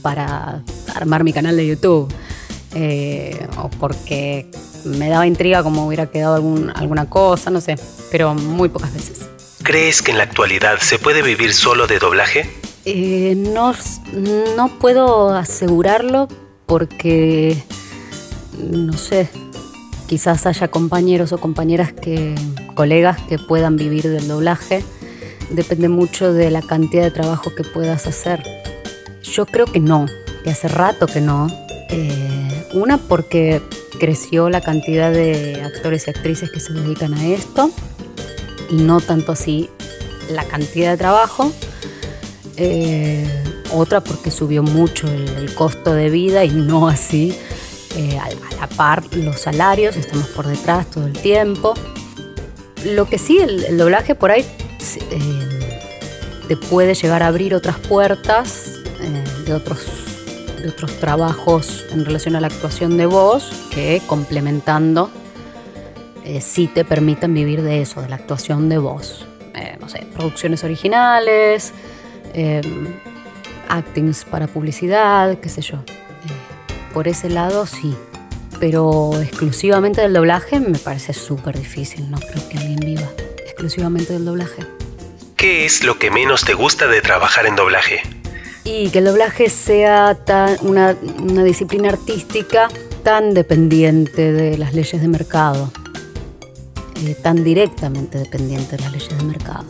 para 0.05 0.63
armar 0.95 1.25
mi 1.25 1.33
canal 1.33 1.57
de 1.57 1.67
YouTube. 1.67 2.13
Eh, 2.77 3.47
o 3.57 3.71
porque 3.71 4.51
me 4.85 5.09
daba 5.09 5.27
intriga 5.27 5.63
como 5.63 5.87
hubiera 5.87 6.11
quedado 6.11 6.37
alguna 6.75 7.09
cosa, 7.09 7.51
no 7.51 7.61
sé, 7.61 7.77
pero 8.11 8.35
muy 8.35 8.69
pocas 8.69 8.93
veces. 8.93 9.27
¿Crees 9.63 10.03
que 10.03 10.11
en 10.11 10.19
la 10.19 10.25
actualidad 10.25 10.79
se 10.81 10.99
puede 10.99 11.23
vivir 11.23 11.55
solo 11.55 11.87
de 11.87 11.99
doblaje? 11.99 12.51
Eh, 12.85 13.35
no, 13.35 13.73
no 14.57 14.79
puedo 14.79 15.33
asegurarlo 15.33 16.29
porque, 16.67 17.63
no 18.59 18.93
sé, 18.93 19.31
quizás 20.07 20.45
haya 20.45 20.69
compañeros 20.69 21.33
o 21.33 21.39
compañeras 21.39 21.95
que, 21.95 22.35
colegas 22.75 23.23
que 23.23 23.39
puedan 23.39 23.77
vivir 23.77 24.11
del 24.11 24.29
doblaje. 24.29 24.85
Depende 25.51 25.89
mucho 25.89 26.33
de 26.33 26.51
la 26.51 26.61
cantidad 26.61 27.05
de 27.05 27.11
trabajo 27.11 27.55
que 27.55 27.65
puedas 27.65 28.07
hacer. 28.07 28.64
Yo 29.35 29.47
creo 29.47 29.67
que 29.67 29.81
no, 29.81 30.07
que 30.45 30.51
hace 30.51 30.69
rato 30.69 31.09
que 31.09 31.21
no. 31.21 31.49
Eh, 31.91 32.69
una 32.73 32.99
porque 32.99 33.61
creció 33.99 34.49
la 34.49 34.61
cantidad 34.61 35.11
de 35.11 35.61
actores 35.61 36.07
y 36.07 36.11
actrices 36.11 36.53
que 36.53 36.61
se 36.61 36.73
dedican 36.73 37.15
a 37.15 37.27
esto 37.27 37.71
y 38.71 38.77
no 38.77 39.01
tanto 39.01 39.33
así 39.33 39.71
la 40.31 40.45
cantidad 40.45 40.93
de 40.93 40.97
trabajo. 40.99 41.53
Eh, 42.57 43.27
otra 43.73 44.01
porque 44.03 44.31
subió 44.31 44.63
mucho 44.63 45.09
el, 45.09 45.53
costo 45.57 45.93
de 45.93 46.11
vida 46.11 46.45
y 46.45 46.51
no 46.51 46.87
así 46.87 47.37
eh, 47.97 48.17
a, 48.19 48.29
la 48.61 48.69
par 48.69 49.03
los 49.17 49.41
salarios, 49.41 49.97
estamos 49.97 50.29
por 50.29 50.47
detrás 50.47 50.89
todo 50.93 51.09
el 51.09 51.13
tiempo. 51.13 51.75
Lo 52.85 53.09
que 53.09 53.19
sí, 53.19 53.39
el, 53.39 53.77
doblaje 53.77 54.15
por 54.15 54.31
ahí 54.31 54.45
te 56.47 56.57
puede 56.57 56.95
llegar 56.95 57.25
a 57.25 57.27
abrir 57.27 57.53
otras 57.57 57.79
puertas 57.79 58.74
de 59.45 59.55
otros 59.55 59.87
otros 60.69 60.99
trabajos 60.99 61.85
en 61.91 62.05
relación 62.05 62.37
a 62.37 62.41
la 62.41 62.47
actuación 62.47 62.97
de 62.97 63.07
voz 63.07 63.51
que 63.71 64.01
complementando 64.07 65.11
eh, 66.25 66.41
sí 66.41 66.69
te 66.69 66.85
permiten 66.85 67.35
vivir 67.35 67.63
de 67.63 67.83
eso, 67.83 68.01
de 68.01 68.09
la 68.09 68.17
actuación 68.17 68.69
de 68.69 68.79
voz. 68.79 69.27
Eh, 69.55 69.77
no 69.79 69.89
sé, 69.89 70.07
producciones 70.15 70.65
originales, 70.65 71.73
em, 72.33 72.87
actings 73.69 74.25
para 74.25 74.47
publicidad, 74.47 75.39
qué 75.39 75.49
sé 75.49 75.61
yo. 75.61 75.77
Eh, 75.77 76.93
por 76.95 77.09
ese 77.09 77.29
lado 77.29 77.67
sí, 77.67 77.95
pero 78.59 79.13
exclusivamente 79.21 80.01
del 80.01 80.15
doblaje 80.15 80.61
me 80.61 80.79
parece 80.79 81.13
súper 81.13 81.59
difícil, 81.59 82.11
no 82.11 82.19
creo 82.19 82.49
que 82.49 82.59
alguien 82.59 82.81
viva 82.81 83.09
exclusivamente 83.45 84.15
del 84.15 84.25
doblaje. 84.25 84.65
¿Qué 85.37 85.67
es 85.67 85.85
lo 85.85 85.99
que 85.99 86.11
menos 86.11 86.45
te 86.45 86.55
gusta 86.55 86.87
de 86.87 87.03
trabajar 87.03 87.45
en 87.45 87.55
doblaje? 87.55 88.01
Y 88.65 88.89
que 88.89 88.99
el 88.99 89.05
doblaje 89.05 89.51
sea 89.51 90.19
una, 90.63 90.95
disciplina 90.95 91.91
artística 91.91 92.69
tan 93.03 93.35
dependiente 93.35 94.33
de 94.33 94.57
las 94.57 94.75
leyes 94.75 95.01
de 95.01 95.09
mercado, 95.09 95.71
eh, 97.05 97.15
tan 97.23 97.45
directamente 97.45 98.19
dependiente 98.19 98.77
de 98.77 98.83
las 98.83 98.93
leyes 98.93 99.17
de 99.17 99.25
mercado. 99.25 99.65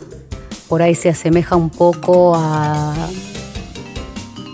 Por 0.69 0.81
ahí 0.81 0.95
se 0.95 1.09
asemeja 1.09 1.57
un 1.57 1.69
poco 1.69 2.33
a, 2.35 2.95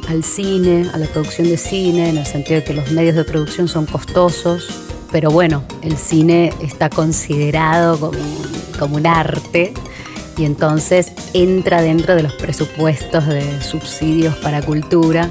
al 0.09 0.23
cine, 0.23 0.89
a 0.91 0.97
la 0.97 1.05
producción 1.05 1.47
de 1.47 1.57
cine, 1.57 2.09
en 2.09 2.17
el 2.17 2.25
sentido 2.25 2.59
de 2.59 2.65
que 2.65 2.73
los 2.73 2.91
medios 2.91 3.15
de 3.15 3.23
producción 3.23 3.67
son 3.67 3.85
costosos, 3.85 4.69
pero 5.11 5.29
bueno, 5.29 5.63
el 5.83 5.97
cine 5.97 6.51
está 6.61 6.89
considerado 6.89 8.11
como 8.79 8.95
un 8.95 9.05
arte 9.05 9.73
y 10.41 10.45
entonces 10.45 11.11
entra 11.33 11.83
dentro 11.83 12.15
de 12.15 12.23
los 12.23 12.33
presupuestos 12.33 13.27
de 13.27 13.61
subsidios 13.61 14.35
para 14.37 14.63
cultura. 14.63 15.29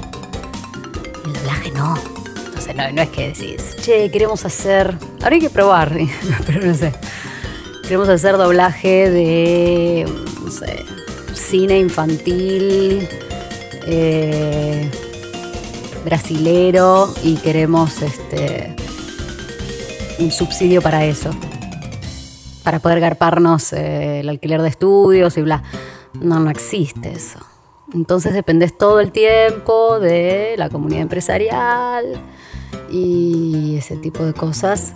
El 1.25 1.33
doblaje 1.33 1.71
no. 1.71 1.97
Entonces 2.45 2.73
no, 2.73 3.01
es 3.01 3.09
que 3.09 3.27
decís, 3.33 3.75
che, 3.81 4.09
queremos 4.09 4.45
hacer, 4.45 4.97
ahora 5.21 5.35
hay 5.35 5.41
que 5.41 5.49
probar, 5.49 5.91
pero 6.45 6.65
no 6.65 6.73
sé. 6.73 6.93
Queremos 7.83 8.07
hacer 8.07 8.37
doblaje 8.37 9.09
de, 9.09 10.09
no 10.41 10.49
sé, 10.49 10.85
cine 11.33 11.77
infantil, 11.77 13.05
eh, 13.87 14.89
brasilero 16.05 17.13
y 17.21 17.35
queremos 17.35 18.01
este, 18.01 18.73
un 20.19 20.31
subsidio 20.31 20.81
para 20.81 21.03
eso 21.03 21.31
para 22.63 22.79
poder 22.79 22.99
garparnos 22.99 23.73
eh, 23.73 24.21
el 24.21 24.29
alquiler 24.29 24.61
de 24.61 24.69
estudios 24.69 25.37
y 25.37 25.41
bla. 25.41 25.63
No, 26.19 26.39
no 26.39 26.49
existe 26.49 27.11
eso. 27.11 27.39
Entonces 27.93 28.33
dependes 28.33 28.77
todo 28.77 28.99
el 28.99 29.11
tiempo 29.11 29.99
de 29.99 30.55
la 30.57 30.69
comunidad 30.69 31.01
empresarial 31.01 32.05
y 32.89 33.75
ese 33.77 33.97
tipo 33.97 34.23
de 34.23 34.33
cosas, 34.33 34.93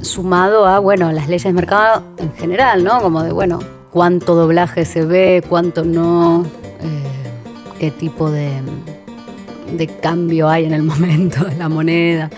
sumado 0.00 0.66
a, 0.66 0.78
bueno, 0.78 1.10
las 1.12 1.28
leyes 1.28 1.44
de 1.44 1.52
mercado 1.52 2.04
en 2.18 2.32
general, 2.34 2.84
¿no? 2.84 3.00
Como 3.00 3.22
de, 3.22 3.32
bueno, 3.32 3.58
cuánto 3.90 4.34
doblaje 4.34 4.84
se 4.84 5.04
ve, 5.04 5.42
cuánto 5.48 5.84
no, 5.84 6.44
eh, 6.80 7.78
qué 7.78 7.90
tipo 7.90 8.30
de, 8.30 8.60
de 9.76 9.86
cambio 9.86 10.48
hay 10.48 10.66
en 10.66 10.72
el 10.72 10.82
momento 10.84 11.44
de 11.44 11.56
la 11.56 11.68
moneda 11.68 12.30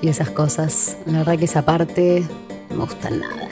y 0.00 0.08
esas 0.08 0.30
cosas. 0.30 0.96
La 1.06 1.18
verdad 1.18 1.38
que 1.38 1.44
esa 1.44 1.62
parte 1.62 2.24
no 2.70 2.76
me 2.76 2.84
gusta 2.84 3.10
nada. 3.10 3.43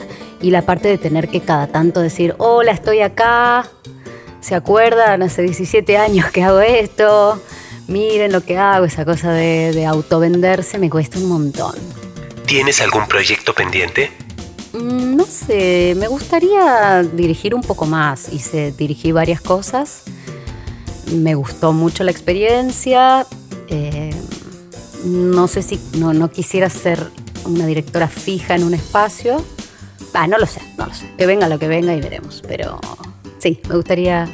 Y 0.43 0.51
la 0.51 0.61
parte 0.61 0.89
de 0.89 0.99
tener 0.99 1.29
que 1.29 1.41
cada 1.41 1.65
tanto 1.65 2.01
decir, 2.01 2.35
hola, 2.37 2.73
estoy 2.73 2.99
acá, 2.99 3.67
¿se 4.41 4.53
acuerdan? 4.53 5.23
Hace 5.23 5.41
17 5.41 5.97
años 5.97 6.29
que 6.31 6.43
hago 6.43 6.59
esto, 6.59 7.41
miren 7.87 8.31
lo 8.31 8.41
que 8.41 8.57
hago, 8.57 8.85
esa 8.85 9.05
cosa 9.05 9.31
de, 9.31 9.71
de 9.71 9.85
autovenderse 9.87 10.77
me 10.77 10.89
cuesta 10.89 11.17
un 11.17 11.29
montón. 11.29 11.73
¿Tienes 12.45 12.81
algún 12.81 13.07
proyecto 13.07 13.53
pendiente? 13.53 14.11
Mm, 14.73 15.15
no 15.15 15.25
sé, 15.25 15.93
me 15.97 16.07
gustaría 16.07 17.03
dirigir 17.03 17.53
un 17.55 17.61
poco 17.61 17.85
más. 17.85 18.33
Hice, 18.33 18.71
dirigí 18.71 19.11
varias 19.11 19.39
cosas. 19.39 20.03
Me 21.11 21.35
gustó 21.35 21.73
mucho 21.73 22.03
la 22.03 22.11
experiencia. 22.11 23.25
Eh, 23.69 24.13
no 25.05 25.47
sé 25.47 25.61
si 25.61 25.79
no, 25.97 26.13
no 26.13 26.31
quisiera 26.31 26.69
ser 26.69 27.07
una 27.45 27.65
directora 27.65 28.07
fija 28.07 28.55
en 28.55 28.63
un 28.63 28.73
espacio. 28.73 29.43
Ah, 30.13 30.27
no 30.27 30.37
lo 30.37 30.45
sé, 30.45 30.61
no 30.77 30.85
lo 30.85 30.93
sé. 30.93 31.09
Que 31.17 31.25
venga 31.25 31.49
lo 31.49 31.59
que 31.59 31.67
venga 31.67 31.93
y 31.93 32.01
veremos. 32.01 32.43
Pero 32.47 32.79
sí, 33.39 33.59
me 33.67 33.75
gustaría 33.75 34.29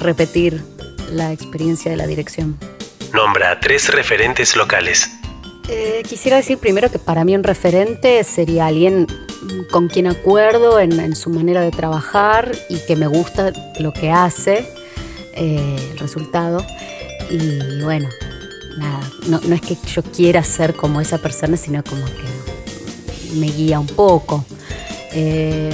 repetir 0.00 0.62
la 1.10 1.32
experiencia 1.32 1.90
de 1.90 1.96
la 1.96 2.06
dirección. 2.06 2.58
Nombra 3.12 3.60
tres 3.60 3.92
referentes 3.92 4.56
locales. 4.56 5.08
Eh, 5.68 6.02
quisiera 6.06 6.36
decir 6.36 6.58
primero 6.58 6.90
que 6.90 6.98
para 6.98 7.24
mí 7.24 7.34
un 7.34 7.42
referente 7.42 8.22
sería 8.24 8.66
alguien 8.66 9.06
con 9.70 9.88
quien 9.88 10.06
acuerdo 10.06 10.78
en, 10.78 11.16
su 11.16 11.30
manera 11.30 11.62
de 11.62 11.70
trabajar 11.70 12.52
y 12.68 12.78
que 12.86 12.96
me 12.96 13.06
gusta 13.06 13.52
lo 13.78 13.92
que 13.92 14.10
hace, 14.10 14.66
eh, 15.34 15.76
el 15.92 15.98
resultado. 15.98 16.64
Y 17.30 17.82
bueno, 17.82 18.08
nada, 18.76 19.00
no, 19.28 19.54
es 19.54 19.60
que 19.62 19.76
yo 19.86 20.02
quiera 20.02 20.42
ser 20.44 20.74
como 20.74 21.00
esa 21.00 21.18
persona, 21.18 21.56
sino 21.56 21.82
como 21.82 22.04
que 22.04 23.34
me 23.36 23.46
guía 23.46 23.80
un 23.80 23.86
poco. 23.86 24.44
Eh, 25.14 25.70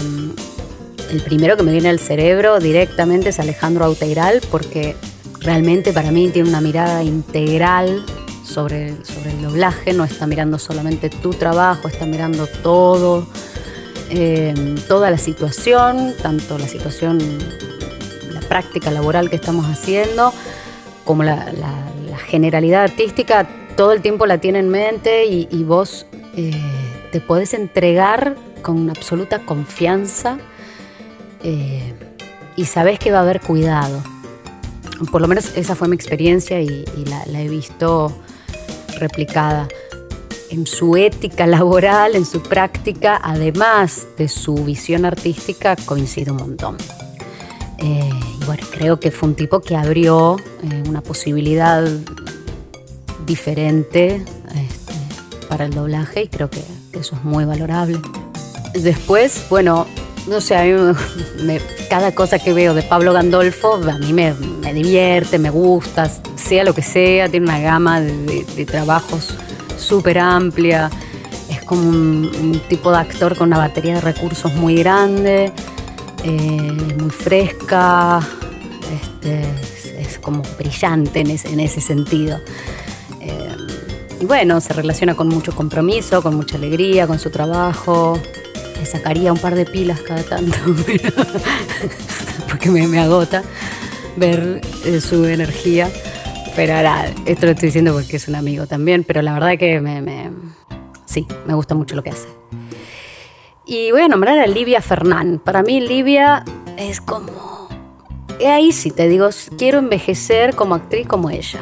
el 1.10 1.22
primero 1.22 1.56
que 1.56 1.62
me 1.62 1.72
viene 1.72 1.88
al 1.88 1.98
cerebro 1.98 2.60
directamente 2.60 3.30
es 3.30 3.40
Alejandro 3.40 3.84
Auteiral, 3.84 4.40
porque 4.50 4.94
realmente 5.40 5.92
para 5.92 6.10
mí 6.10 6.28
tiene 6.28 6.48
una 6.48 6.60
mirada 6.60 7.02
integral 7.02 8.04
sobre, 8.44 8.94
sobre 9.04 9.30
el 9.30 9.42
doblaje, 9.42 9.92
no 9.92 10.04
está 10.04 10.26
mirando 10.26 10.58
solamente 10.58 11.08
tu 11.08 11.30
trabajo, 11.30 11.88
está 11.88 12.06
mirando 12.06 12.46
todo, 12.62 13.26
eh, 14.10 14.54
toda 14.86 15.10
la 15.10 15.18
situación, 15.18 16.14
tanto 16.22 16.58
la 16.58 16.68
situación, 16.68 17.18
la 18.32 18.40
práctica 18.40 18.90
laboral 18.90 19.30
que 19.30 19.36
estamos 19.36 19.66
haciendo, 19.66 20.32
como 21.04 21.22
la, 21.24 21.52
generalidad 22.26 22.84
artística, 22.84 23.48
todo 23.76 23.90
el 23.90 24.02
tiempo 24.02 24.24
la 24.24 24.38
tiene 24.38 24.60
en 24.60 24.68
mente 24.68 25.26
y, 25.26 25.64
vos 25.64 26.06
eh, 26.36 26.52
te 27.10 27.20
podés 27.20 27.54
entregar 27.54 28.36
con 28.60 28.90
absoluta 28.90 29.40
confianza 29.40 30.38
eh, 31.42 31.94
y 32.56 32.64
sabés 32.64 32.98
que 32.98 33.10
va 33.10 33.18
a 33.18 33.22
haber 33.22 33.40
cuidado. 33.40 34.02
Por 35.10 35.20
lo 35.22 35.28
menos 35.28 35.56
esa 35.56 35.74
fue 35.74 35.88
mi 35.88 35.96
experiencia 35.96 36.60
y, 36.60 36.84
la, 37.06 37.40
he 37.40 37.48
visto 37.48 38.12
replicada 38.98 39.66
en 40.50 40.66
su 40.66 40.96
ética 40.96 41.46
laboral, 41.46 42.16
en 42.16 42.26
su 42.26 42.42
práctica, 42.42 43.18
además 43.22 44.06
de 44.18 44.28
su 44.28 44.54
visión 44.56 45.04
artística, 45.04 45.76
coincide 45.76 46.30
un 46.30 46.38
montón. 46.38 46.76
Eh, 47.78 48.10
y 48.40 48.44
bueno, 48.44 48.66
creo 48.70 49.00
que 49.00 49.10
fue 49.10 49.30
un 49.30 49.34
tipo 49.34 49.60
que 49.60 49.74
abrió 49.74 50.36
eh, 50.38 50.82
una 50.86 51.00
posibilidad 51.00 51.88
diferente 53.24 54.16
este, 54.54 54.92
para 55.48 55.64
el 55.64 55.72
doblaje 55.72 56.24
y 56.24 56.28
creo 56.28 56.50
que 56.50 56.62
eso 56.92 57.16
es 57.16 57.24
muy 57.24 57.44
valorable. 57.44 57.98
Después, 58.74 59.46
bueno, 59.50 59.86
no 60.28 60.40
sé, 60.40 60.56
a 60.56 60.64
mí 60.64 60.94
me, 61.42 61.60
cada 61.88 62.14
cosa 62.14 62.38
que 62.38 62.52
veo 62.52 62.74
de 62.74 62.82
Pablo 62.82 63.12
Gandolfo 63.12 63.74
a 63.74 63.98
mí 63.98 64.12
me, 64.12 64.34
divierte, 64.72 65.38
me 65.38 65.50
gusta, 65.50 66.10
sea 66.36 66.64
lo 66.64 66.74
que 66.74 66.82
sea, 66.82 67.28
tiene 67.28 67.46
una 67.46 67.60
gama 67.60 68.00
de, 68.00 68.66
trabajos 68.66 69.34
súper 69.76 70.18
amplia, 70.18 70.90
es 71.50 71.62
como 71.62 71.82
un, 71.82 72.62
tipo 72.68 72.92
de 72.92 72.98
actor 72.98 73.36
con 73.36 73.48
una 73.48 73.58
batería 73.58 73.94
de 73.94 74.00
recursos 74.00 74.54
muy 74.54 74.76
grande, 74.76 75.52
eh, 76.22 76.72
muy 76.98 77.10
fresca, 77.10 78.20
este, 79.02 79.42
es, 80.00 80.18
como 80.18 80.42
brillante 80.58 81.20
en 81.20 81.30
ese, 81.60 81.80
sentido. 81.80 82.38
Eh, 83.20 83.56
y 84.20 84.26
bueno, 84.26 84.60
se 84.60 84.74
relaciona 84.74 85.16
con 85.16 85.28
mucho 85.28 85.52
compromiso, 85.52 86.22
con 86.22 86.36
mucha 86.36 86.56
alegría, 86.56 87.06
con 87.06 87.18
su 87.18 87.30
trabajo 87.30 88.20
le 88.80 88.86
sacaría 88.86 89.30
un 89.30 89.38
par 89.38 89.54
de 89.54 89.66
pilas 89.66 90.00
cada 90.00 90.22
tanto, 90.22 90.56
porque 92.48 92.70
me, 92.70 92.98
agota 92.98 93.42
ver 94.16 94.62
eh, 94.86 95.00
su 95.02 95.26
energía. 95.26 95.90
Pero 96.56 96.74
ahora, 96.74 97.12
esto 97.26 97.46
lo 97.46 97.52
estoy 97.52 97.66
diciendo 97.66 97.92
porque 97.92 98.16
es 98.16 98.26
un 98.26 98.36
amigo 98.36 98.66
también, 98.66 99.04
pero 99.04 99.20
la 99.20 99.34
verdad 99.34 99.58
que 99.58 99.80
me, 99.80 100.30
sí, 101.04 101.26
me 101.46 101.54
gusta 101.54 101.74
mucho 101.74 101.94
lo 101.94 102.02
que 102.02 102.10
hace. 102.10 102.28
Y 103.66 103.90
voy 103.92 104.00
a 104.00 104.08
nombrar 104.08 104.38
a 104.38 104.46
Livia 104.46 104.80
Fernán. 104.80 105.38
Para 105.44 105.62
mí 105.62 105.80
Livia 105.80 106.42
es 106.76 107.00
como... 107.00 107.68
Ahí 108.44 108.72
sí 108.72 108.90
te 108.90 109.06
digo, 109.08 109.28
quiero 109.58 109.78
envejecer 109.78 110.56
como 110.56 110.74
actriz 110.74 111.06
como 111.06 111.28
ella. 111.28 111.60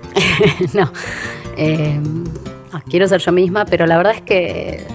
no, 0.72 0.90
eh, 1.58 2.00
quiero 2.88 3.06
ser 3.06 3.20
yo 3.20 3.32
misma, 3.32 3.66
pero 3.66 3.86
la 3.86 3.98
verdad 3.98 4.14
es 4.14 4.22
que 4.22 4.86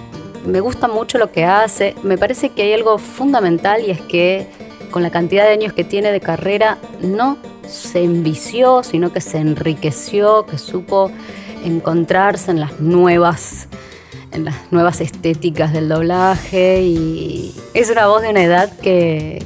me 0.45 0.59
gusta 0.59 0.87
mucho 0.87 1.17
lo 1.17 1.31
que 1.31 1.45
hace. 1.45 1.95
Me 2.03 2.17
parece 2.17 2.49
que 2.49 2.63
hay 2.63 2.73
algo 2.73 2.97
fundamental 2.97 3.83
y 3.85 3.91
es 3.91 4.01
que 4.01 4.47
con 4.91 5.03
la 5.03 5.09
cantidad 5.09 5.45
de 5.45 5.51
años 5.51 5.73
que 5.73 5.83
tiene 5.83 6.11
de 6.11 6.21
carrera 6.21 6.77
no 7.01 7.37
se 7.67 8.03
envició, 8.03 8.83
sino 8.83 9.11
que 9.11 9.21
se 9.21 9.39
enriqueció, 9.39 10.45
que 10.45 10.57
supo 10.57 11.11
encontrarse 11.63 12.51
en 12.51 12.59
las 12.59 12.79
nuevas 12.79 13.67
en 14.33 14.45
las 14.45 14.71
nuevas 14.71 14.99
estéticas 14.99 15.71
del 15.73 15.87
doblaje 15.87 16.81
y 16.81 17.55
es 17.73 17.89
una 17.91 18.07
voz 18.07 18.23
de 18.23 18.29
una 18.29 18.43
edad 18.43 18.75
que, 18.79 19.45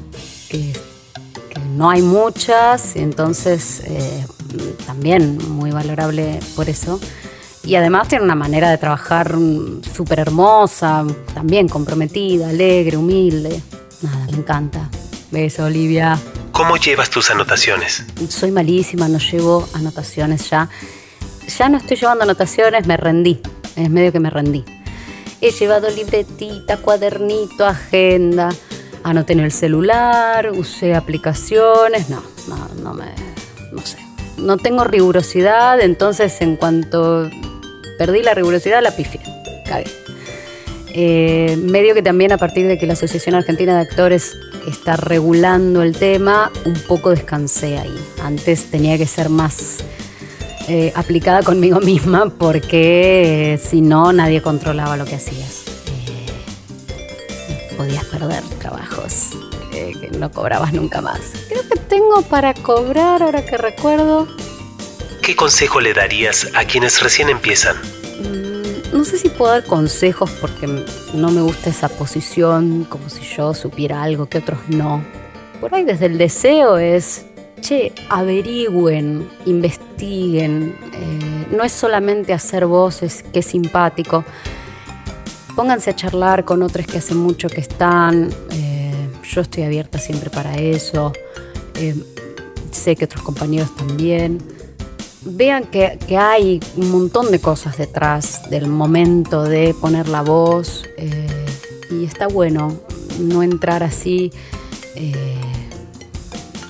no 1.75 1.91
hay 1.91 2.01
muchas, 2.01 2.95
entonces 2.95 3.81
eh, 3.85 4.25
también 4.87 5.37
muy 5.49 5.69
valorable 5.69 6.39
por 6.55 6.69
eso. 6.69 6.99
Y 7.67 7.75
además 7.75 8.07
tiene 8.07 8.23
una 8.23 8.33
manera 8.33 8.71
de 8.71 8.77
trabajar 8.77 9.35
súper 9.93 10.21
hermosa, 10.21 11.05
también 11.33 11.67
comprometida, 11.67 12.47
alegre, 12.47 12.95
humilde. 12.95 13.61
Nada, 14.01 14.25
me 14.31 14.37
encanta. 14.37 14.89
Beso, 15.31 15.65
Olivia. 15.65 16.17
¿Cómo 16.53 16.77
llevas 16.77 17.09
tus 17.09 17.29
anotaciones? 17.29 18.05
Soy 18.29 18.51
malísima, 18.51 19.09
no 19.09 19.17
llevo 19.17 19.67
anotaciones 19.73 20.49
ya. 20.49 20.69
Ya 21.57 21.67
no 21.67 21.77
estoy 21.77 21.97
llevando 21.97 22.23
anotaciones, 22.23 22.87
me 22.87 22.95
rendí. 22.95 23.41
Es 23.75 23.89
medio 23.89 24.13
que 24.13 24.21
me 24.21 24.29
rendí. 24.29 24.63
He 25.41 25.51
llevado 25.51 25.89
libretita, 25.89 26.77
cuadernito, 26.77 27.65
agenda. 27.65 28.47
Anoté 29.03 29.33
en 29.33 29.41
el 29.41 29.51
celular, 29.51 30.51
usé 30.51 30.95
aplicaciones. 30.95 32.09
No, 32.09 32.23
no, 32.47 32.69
no 32.81 32.93
me. 32.93 33.13
No 33.73 33.81
sé. 33.85 33.97
No 34.37 34.55
tengo 34.55 34.85
rigurosidad, 34.85 35.81
entonces 35.81 36.39
en 36.39 36.55
cuanto 36.55 37.29
Perdí 37.97 38.21
la 38.21 38.33
rigurosidad, 38.33 38.81
la 38.81 38.91
pifia. 38.91 39.21
Eh, 40.99 41.57
medio 41.61 41.93
que 41.93 42.01
también 42.01 42.31
a 42.31 42.37
partir 42.37 42.65
de 42.67 42.77
que 42.77 42.87
la 42.87 42.93
Asociación 42.93 43.35
Argentina 43.35 43.75
de 43.75 43.81
Actores 43.81 44.35
está 44.67 44.95
regulando 44.95 45.81
el 45.81 45.95
tema, 45.95 46.51
un 46.65 46.73
poco 46.87 47.11
descansé 47.11 47.77
ahí. 47.77 47.95
Antes 48.23 48.71
tenía 48.71 48.97
que 48.97 49.05
ser 49.05 49.29
más 49.29 49.77
eh, 50.67 50.91
aplicada 50.95 51.43
conmigo 51.43 51.79
misma 51.81 52.31
porque 52.37 53.53
eh, 53.53 53.57
si 53.57 53.81
no 53.81 54.11
nadie 54.11 54.41
controlaba 54.41 54.97
lo 54.97 55.05
que 55.05 55.15
hacías. 55.15 55.65
podías 57.77 58.05
perder 58.05 58.43
trabajos 58.59 59.37
que 59.71 60.09
no 60.17 60.31
cobrabas 60.31 60.73
nunca 60.73 61.01
más. 61.01 61.19
Creo 61.47 61.61
que 61.69 61.79
tengo 61.79 62.23
para 62.23 62.53
cobrar, 62.53 63.21
ahora 63.21 63.45
que 63.45 63.57
recuerdo, 63.57 64.27
¿Qué 65.27 65.35
consejo 65.35 65.81
le 65.81 65.93
darías 65.93 66.47
a 66.55 66.63
quienes 66.63 67.03
recién 67.03 67.27
empiezan? 67.27 67.75
Mm, 67.75 68.95
no 68.97 69.03
sé 69.03 69.17
si 69.17 69.27
puedo 69.27 69.51
dar 69.51 69.65
consejos 69.65 70.31
porque 70.39 70.67
no 71.13 71.31
me 71.31 71.41
gusta 71.41 71.69
esa 71.69 71.89
posición, 71.89 72.85
como 72.85 73.09
si 73.09 73.25
yo 73.35 73.53
supiera 73.53 74.03
algo 74.03 74.27
que 74.27 74.37
otros 74.37 74.57
no. 74.69 75.03
Por 75.59 75.75
ahí 75.75 75.83
desde 75.83 76.05
el 76.05 76.17
deseo 76.17 76.77
es, 76.77 77.25
che, 77.59 77.91
averigüen, 78.07 79.27
investiguen. 79.45 80.77
Eh, 80.93 81.47
no 81.51 81.65
es 81.65 81.73
solamente 81.73 82.31
hacer 82.31 82.65
voces, 82.65 83.25
que 83.33 83.39
es 83.39 83.47
simpático. 83.47 84.23
Pónganse 85.57 85.89
a 85.89 85.95
charlar 85.97 86.45
con 86.45 86.63
otros 86.63 86.87
que 86.87 86.99
hace 86.99 87.15
mucho 87.15 87.49
que 87.49 87.59
están. 87.59 88.29
Eh, 88.51 89.09
yo 89.29 89.41
estoy 89.41 89.63
abierta 89.63 89.99
siempre 89.99 90.29
para 90.29 90.55
eso. 90.55 91.11
Eh, 91.75 91.95
sé 92.71 92.95
que 92.95 93.03
otros 93.03 93.23
compañeros 93.23 93.75
también 93.75 94.55
vean 95.29 95.65
que, 95.65 95.97
hay 96.17 96.59
un 96.75 96.91
montón 96.91 97.31
de 97.31 97.39
cosas 97.39 97.77
detrás 97.77 98.49
del 98.49 98.67
momento 98.67 99.43
de 99.43 99.73
poner 99.73 100.07
la 100.07 100.21
voz 100.21 100.85
eh, 100.97 101.45
y 101.91 102.05
está 102.05 102.27
bueno 102.27 102.73
no 103.19 103.43
entrar 103.43 103.83
así 103.83 104.31
eh, 104.95 105.13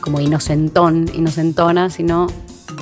como 0.02 0.20
inocentón, 0.20 1.10
inocentona, 1.14 1.90
sino 1.90 2.28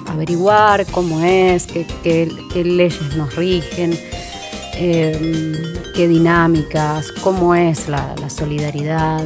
averiguar 0.08 0.86
cómo 0.92 1.22
es, 1.22 1.68
qué, 1.68 2.30
leyes 2.54 3.16
nos 3.16 3.36
rigen, 3.36 3.98
eh, 4.76 5.74
qué 5.96 6.08
dinámicas, 6.08 7.12
cómo 7.24 7.56
es 7.56 7.88
la, 7.88 8.16
la 8.22 8.30
solidaridad 8.30 9.26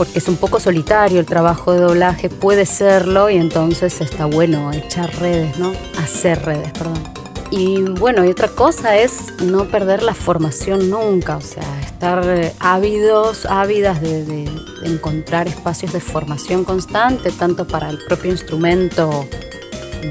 porque 0.00 0.18
es 0.18 0.28
un 0.28 0.36
poco 0.36 0.58
solitario 0.58 1.20
el 1.20 1.26
trabajo 1.26 1.74
de 1.74 1.80
doblaje, 1.80 2.30
puede 2.30 2.64
serlo 2.64 3.28
y 3.28 3.36
entonces 3.36 4.00
está 4.00 4.24
bueno 4.24 4.72
echar 4.72 5.14
redes, 5.20 5.58
¿no? 5.58 5.74
Hacer 5.98 6.42
redes, 6.42 6.72
perdón. 6.72 7.02
Y 7.50 7.82
bueno, 7.82 8.24
y 8.24 8.28
otra 8.28 8.48
cosa 8.48 8.96
es 8.96 9.38
no 9.42 9.66
perder 9.66 10.02
la 10.02 10.14
formación 10.14 10.88
nunca, 10.88 11.36
o 11.36 11.42
sea, 11.42 11.64
estar 11.82 12.24
ávidos, 12.60 13.44
ávidas 13.44 14.00
de, 14.00 14.48
encontrar 14.84 15.48
espacios 15.48 15.92
de 15.92 16.00
formación 16.00 16.64
constante, 16.64 17.30
tanto 17.30 17.66
para 17.66 17.90
el 17.90 17.98
propio 17.98 18.30
instrumento 18.30 19.26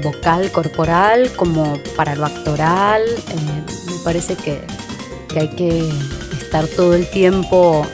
vocal, 0.04 0.52
corporal, 0.52 1.32
como 1.34 1.80
para 1.96 2.14
lo 2.14 2.26
actoral. 2.26 3.02
Eh, 3.02 3.64
me 3.88 3.98
parece 4.04 4.36
que, 4.36 4.60
que 5.26 5.40
hay 5.40 5.48
que 5.48 5.90
estar 6.40 6.68
todo 6.68 6.94
el 6.94 7.10
tiempo 7.10 7.84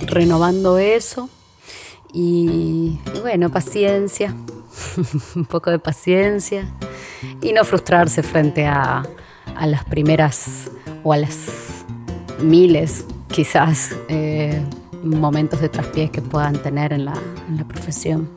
renovando 0.00 0.78
eso. 0.78 1.28
Y, 2.12 2.98
bueno, 3.20 3.50
paciencia, 3.50 4.34
un 5.34 5.44
poco 5.44 5.70
de 5.70 5.78
paciencia 5.78 6.66
y 7.42 7.52
no 7.52 7.64
frustrarse 7.64 8.22
frente 8.22 8.66
a, 8.66 9.02
las 9.64 9.84
primeras 9.84 10.70
o 11.02 11.12
a 11.12 11.16
las 11.16 11.36
miles 12.40 13.04
quizás 13.28 13.96
eh, 14.08 14.60
momentos 15.02 15.60
de 15.60 15.68
traspiés 15.68 16.10
que 16.10 16.20
puedan 16.20 16.58
tener 16.62 16.92
en 16.92 17.04
la, 17.04 17.14
en 17.48 17.56
la 17.56 17.64
profesión. 17.64 18.28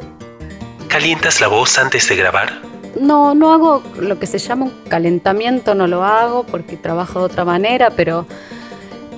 ¿Calientas 0.87 1.41
la 1.41 1.47
voz 1.47 1.77
antes 1.77 2.07
de 2.09 2.15
grabar? 2.15 2.61
No, 2.99 3.35
no 3.35 3.53
hago 3.53 3.83
lo 3.99 4.19
que 4.19 4.27
se 4.27 4.39
llama 4.39 4.65
un 4.65 4.73
calentamiento, 4.89 5.75
no 5.75 5.87
lo 5.87 6.03
hago 6.03 6.43
porque 6.43 6.77
trabajo 6.77 7.19
de 7.19 7.25
otra 7.25 7.45
manera, 7.45 7.91
pero 7.91 8.25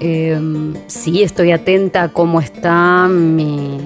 em, 0.01 0.73
sí 0.87 1.23
estoy 1.23 1.51
atenta 1.51 2.03
a 2.03 2.09
cómo 2.09 2.41
está 2.41 3.07
mi, 3.07 3.77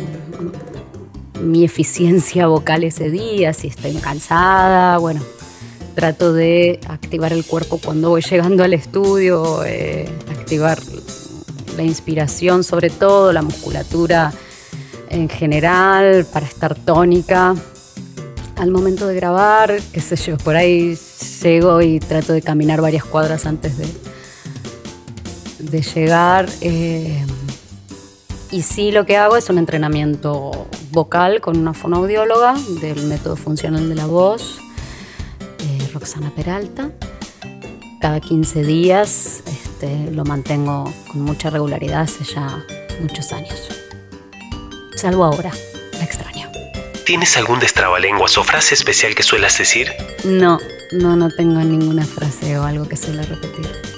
mi 1.41 1.63
eficiencia 1.65 2.47
vocal 2.47 2.83
ese 2.83 3.09
día, 3.09 3.53
si 3.53 3.67
estoy 3.67 3.93
cansada, 3.95 4.97
bueno, 4.97 5.21
trato 5.93 6.33
de 6.33 6.79
activar 6.87 7.33
el 7.33 7.45
cuerpo 7.45 7.79
cuando 7.83 8.09
voy 8.09 8.21
llegando 8.21 8.63
al 8.63 8.73
estudio, 8.73 9.63
eh, 9.65 10.07
activar 10.31 10.79
la 11.75 11.83
inspiración 11.83 12.63
sobre 12.63 12.89
todo, 12.89 13.33
la 13.33 13.41
musculatura 13.41 14.31
en 15.09 15.29
general, 15.29 16.25
para 16.31 16.45
estar 16.45 16.75
tónica. 16.75 17.55
Al 18.55 18.71
momento 18.71 19.05
de 19.07 19.15
grabar, 19.15 19.77
qué 19.91 19.99
sé 19.99 20.15
yo, 20.15 20.37
por 20.37 20.55
ahí 20.55 20.97
llego 21.43 21.81
y 21.81 21.99
trato 21.99 22.31
de 22.31 22.41
caminar 22.41 22.81
varias 22.81 23.03
cuadras 23.03 23.45
antes 23.45 23.77
de, 23.77 23.85
de 25.65 25.81
llegar. 25.81 26.49
Eh, 26.61 27.25
y 28.51 28.61
sí 28.61 28.91
lo 28.91 29.05
que 29.05 29.17
hago 29.17 29.37
es 29.37 29.49
un 29.49 29.57
entrenamiento 29.57 30.67
vocal 30.91 31.41
con 31.41 31.57
una 31.57 31.73
fonoaudióloga 31.73 32.55
del 32.81 33.03
método 33.07 33.35
funcional 33.35 33.89
de 33.89 33.95
la 33.95 34.05
voz, 34.05 34.59
eh, 35.59 35.89
Roxana 35.93 36.31
Peralta. 36.35 36.91
Cada 37.99 38.19
15 38.19 38.63
días 38.63 39.43
este, 39.47 40.11
lo 40.11 40.23
mantengo 40.23 40.91
con 41.11 41.21
mucha 41.21 41.49
regularidad 41.49 42.01
hace 42.01 42.23
ya 42.23 42.63
muchos 43.01 43.33
años. 43.33 43.59
Salvo 44.95 45.25
ahora, 45.25 45.51
la 45.93 46.03
extraño. 46.03 46.49
¿Tienes 47.05 47.35
algún 47.37 47.59
destrabalenguas 47.59 48.37
o 48.37 48.43
frase 48.43 48.73
especial 48.73 49.15
que 49.15 49.23
suelas 49.23 49.57
decir? 49.57 49.91
No, 50.23 50.59
no, 50.91 51.15
no 51.15 51.29
tengo 51.29 51.59
ninguna 51.59 52.05
frase 52.05 52.57
o 52.57 52.63
algo 52.63 52.87
que 52.87 52.95
suele 52.95 53.23
repetir. 53.23 53.94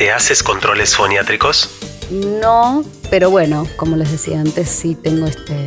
¿Te 0.00 0.10
haces 0.10 0.42
controles 0.42 0.96
foniátricos? 0.96 1.68
No, 2.10 2.82
pero 3.10 3.28
bueno, 3.28 3.68
como 3.76 3.96
les 3.96 4.10
decía 4.10 4.40
antes, 4.40 4.70
sí 4.70 4.94
tengo 4.94 5.26
este, 5.26 5.66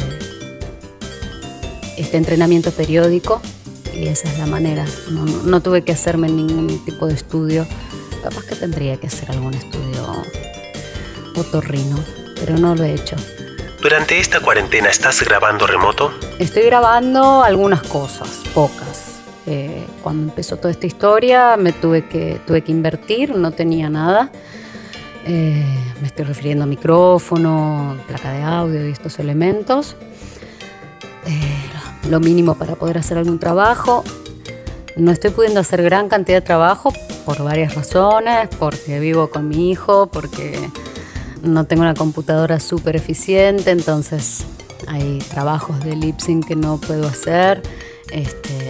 este 1.99 2.17
entrenamiento 2.17 2.71
periódico 2.71 3.43
y 3.93 4.07
esa 4.07 4.31
es 4.31 4.39
la 4.39 4.47
manera. 4.47 4.87
No, 5.45 5.61
tuve 5.61 5.83
que 5.83 5.91
hacerme 5.91 6.29
ningún 6.29 6.83
tipo 6.83 7.05
de 7.05 7.13
estudio. 7.13 7.67
Capaz 8.23 8.45
que 8.45 8.55
tendría 8.55 8.97
que 8.97 9.05
hacer 9.05 9.29
algún 9.29 9.53
estudio 9.53 10.23
otorrino, 11.35 12.03
pero 12.39 12.57
no 12.57 12.73
lo 12.73 12.85
he 12.85 12.95
hecho. 12.95 13.15
¿Durante 13.83 14.17
esta 14.17 14.39
cuarentena 14.39 14.89
estás 14.89 15.21
grabando 15.21 15.67
remoto? 15.67 16.11
Estoy 16.39 16.63
grabando 16.63 17.43
algunas 17.43 17.83
cosas, 17.83 18.29
pocas. 18.55 18.82
Eh, 19.45 19.85
cuando 20.01 20.23
empezó 20.23 20.55
toda 20.57 20.71
esta 20.71 20.87
historia 20.87 21.57
me 21.57 21.73
tuve 21.73 22.07
que, 22.07 22.39
tuve 22.47 22.61
que 22.61 22.71
invertir, 22.71 23.35
no 23.35 23.51
tenía 23.51 23.89
nada. 23.89 24.31
Eh, 25.25 25.65
me 26.01 26.07
estoy 26.07 26.25
refiriendo 26.25 26.63
a 26.63 26.67
micrófono, 26.67 27.97
placa 28.07 28.31
de 28.31 28.41
audio 28.43 28.87
y 28.87 28.91
estos 28.91 29.19
elementos. 29.19 29.95
Eh, 31.25 32.09
lo 32.09 32.19
mínimo 32.19 32.55
para 32.55 32.75
poder 32.75 32.97
hacer 32.97 33.17
algún 33.17 33.39
trabajo. 33.39 34.03
No 34.95 35.11
estoy 35.11 35.31
pudiendo 35.31 35.59
hacer 35.59 35.81
gran 35.81 36.07
cantidad 36.07 36.37
de 36.37 36.45
trabajo 36.45 36.93
por 37.25 37.43
varias 37.43 37.73
razones, 37.75 38.49
porque 38.59 38.99
vivo 38.99 39.29
con 39.29 39.47
mi 39.47 39.71
hijo, 39.71 40.07
porque 40.07 40.69
no 41.41 41.65
tengo 41.65 41.81
una 41.81 41.95
computadora 41.95 42.59
súper 42.59 42.95
eficiente, 42.95 43.71
entonces 43.71 44.45
hay 44.87 45.19
trabajos 45.29 45.83
de 45.83 45.95
lip 45.95 46.19
sync 46.19 46.45
que 46.45 46.55
no 46.55 46.77
puedo 46.77 47.07
hacer. 47.07 47.63
Este, 48.11 48.62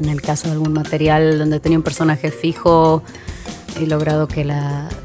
en 0.00 0.08
el 0.08 0.22
caso 0.22 0.46
de 0.48 0.52
algún 0.52 0.72
material 0.72 1.38
donde 1.38 1.60
tenía 1.60 1.78
un 1.78 1.84
personaje 1.84 2.30
fijo, 2.30 3.02
he 3.78 3.86
logrado 3.86 4.26
que, 4.26 4.44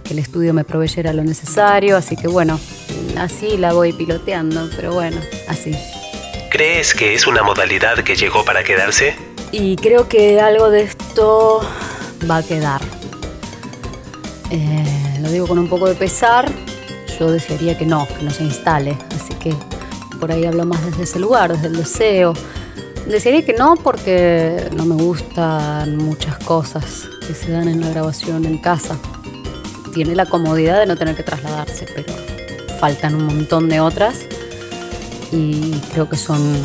que 0.04 0.14
el 0.14 0.20
estudio 0.20 0.54
me 0.54 0.64
proveyera 0.64 1.14
lo 1.14 1.24
necesario, 1.24 1.98
así 1.98 2.16
que 2.16 2.28
bueno, 2.28 2.60
así 3.18 3.58
la 3.58 3.74
voy 3.74 3.94
piloteando, 3.94 4.70
pero 4.76 4.94
bueno, 4.94 5.18
así. 5.48 5.76
¿Crees 6.50 6.94
que 6.94 7.14
es 7.14 7.28
una 7.28 7.44
modalidad 7.44 7.98
que 8.04 8.16
llegó 8.16 8.46
para 8.46 8.64
quedarse? 8.64 9.16
Y 9.52 9.76
creo 9.76 10.08
que 10.08 10.40
algo 10.40 10.70
de 10.70 10.84
esto 10.84 11.62
va 12.30 12.38
a 12.38 12.44
quedar. 12.44 12.82
Eh, 14.52 15.20
lo 15.22 15.30
digo 15.30 15.48
con 15.48 15.60
un 15.60 15.68
poco 15.68 15.88
de 15.88 15.96
pesar, 15.96 16.50
yo 17.20 17.32
desearía 17.32 17.78
que 17.78 17.86
no, 17.86 18.08
que 18.08 18.24
no 18.24 18.32
se 18.32 18.44
instale, 18.44 18.98
así 19.16 19.34
que 19.36 19.54
por 20.20 20.32
ahí 20.32 20.46
hablo 20.46 20.66
más 20.66 20.86
desde 20.86 21.04
ese 21.04 21.20
lugar, 21.20 21.52
desde 21.52 21.68
el 21.68 21.78
deseo. 21.78 22.34
Desearía 23.06 23.46
que 23.46 23.54
no 23.54 23.76
porque 23.76 24.68
no 24.76 24.86
me 24.86 24.96
gustan 24.96 25.96
muchas 25.98 26.40
cosas 26.40 27.08
que 27.28 27.36
se 27.36 27.52
dan 27.52 27.68
en 27.68 27.82
la 27.82 27.90
grabación 27.90 28.46
en 28.46 28.58
casa. 28.58 28.98
Tiene 29.94 30.16
la 30.16 30.26
comodidad 30.26 30.80
de 30.80 30.88
no 30.88 30.98
tener 30.98 31.16
que 31.16 31.22
trasladarse, 31.22 31.86
pero 31.96 32.12
faltan 32.80 33.14
un 33.14 33.26
montón 33.26 33.70
de 33.70 33.80
otras 33.80 34.26
y 35.32 35.80
creo 35.94 36.10
que 36.10 36.18
son, 36.18 36.60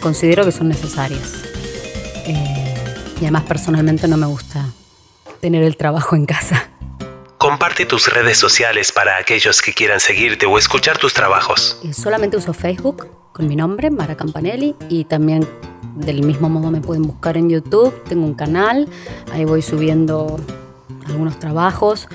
considero 0.00 0.44
que 0.44 0.50
son 0.50 0.68
necesarias. 0.68 1.32
Eh, 2.26 2.74
y 3.20 3.24
además 3.24 3.44
personalmente 3.44 4.08
no 4.08 4.16
me 4.16 4.26
gusta 4.26 4.66
tener 5.40 5.62
el 5.62 5.76
trabajo 5.76 6.16
en 6.16 6.26
casa. 6.26 6.70
Comparte 7.38 7.86
tus 7.86 8.12
redes 8.12 8.36
sociales 8.36 8.90
para 8.90 9.16
aquellos 9.16 9.62
que 9.62 9.72
quieran 9.72 10.00
seguirte 10.00 10.46
o 10.46 10.58
escuchar 10.58 10.98
tus 10.98 11.14
trabajos. 11.14 11.78
Eh, 11.84 11.92
solamente 11.92 12.36
uso 12.36 12.52
Facebook 12.52 13.21
con 13.32 13.48
mi 13.48 13.56
nombre, 13.56 13.90
Mara 13.90 14.16
Campanelli, 14.16 14.74
y 14.88 15.04
también 15.04 15.46
del 15.96 16.24
mismo 16.24 16.48
modo 16.48 16.70
me 16.70 16.80
pueden 16.80 17.02
buscar 17.02 17.36
en 17.36 17.48
YouTube, 17.48 17.92
tengo 18.04 18.24
un 18.24 18.34
canal, 18.34 18.88
ahí 19.32 19.44
voy 19.44 19.62
subiendo 19.62 20.38
algunos 21.06 21.38
trabajos. 21.38 22.08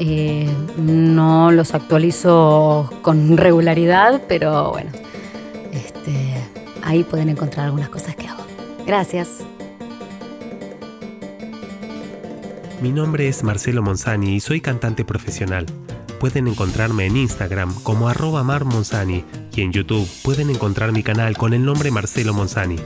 Eh, 0.00 0.48
no 0.76 1.50
los 1.50 1.74
actualizo 1.74 2.88
con 3.02 3.36
regularidad, 3.36 4.22
pero 4.28 4.70
bueno, 4.70 4.90
este, 5.72 6.34
ahí 6.84 7.02
pueden 7.02 7.30
encontrar 7.30 7.66
algunas 7.66 7.88
cosas 7.88 8.14
que 8.14 8.28
hago. 8.28 8.44
Gracias. 8.86 9.28
Mi 12.80 12.92
nombre 12.92 13.26
es 13.26 13.42
Marcelo 13.42 13.82
Monzani 13.82 14.36
y 14.36 14.40
soy 14.40 14.60
cantante 14.60 15.04
profesional. 15.04 15.66
Pueden 16.20 16.46
encontrarme 16.46 17.06
en 17.06 17.16
Instagram 17.16 17.74
como 17.82 18.08
arroba 18.08 18.44
marmonzani 18.44 19.24
y 19.58 19.62
en 19.62 19.72
YouTube 19.72 20.08
pueden 20.22 20.50
encontrar 20.50 20.92
mi 20.92 21.02
canal 21.02 21.36
con 21.36 21.52
el 21.52 21.64
nombre 21.64 21.90
Marcelo 21.90 22.32
Monzani. 22.32 22.76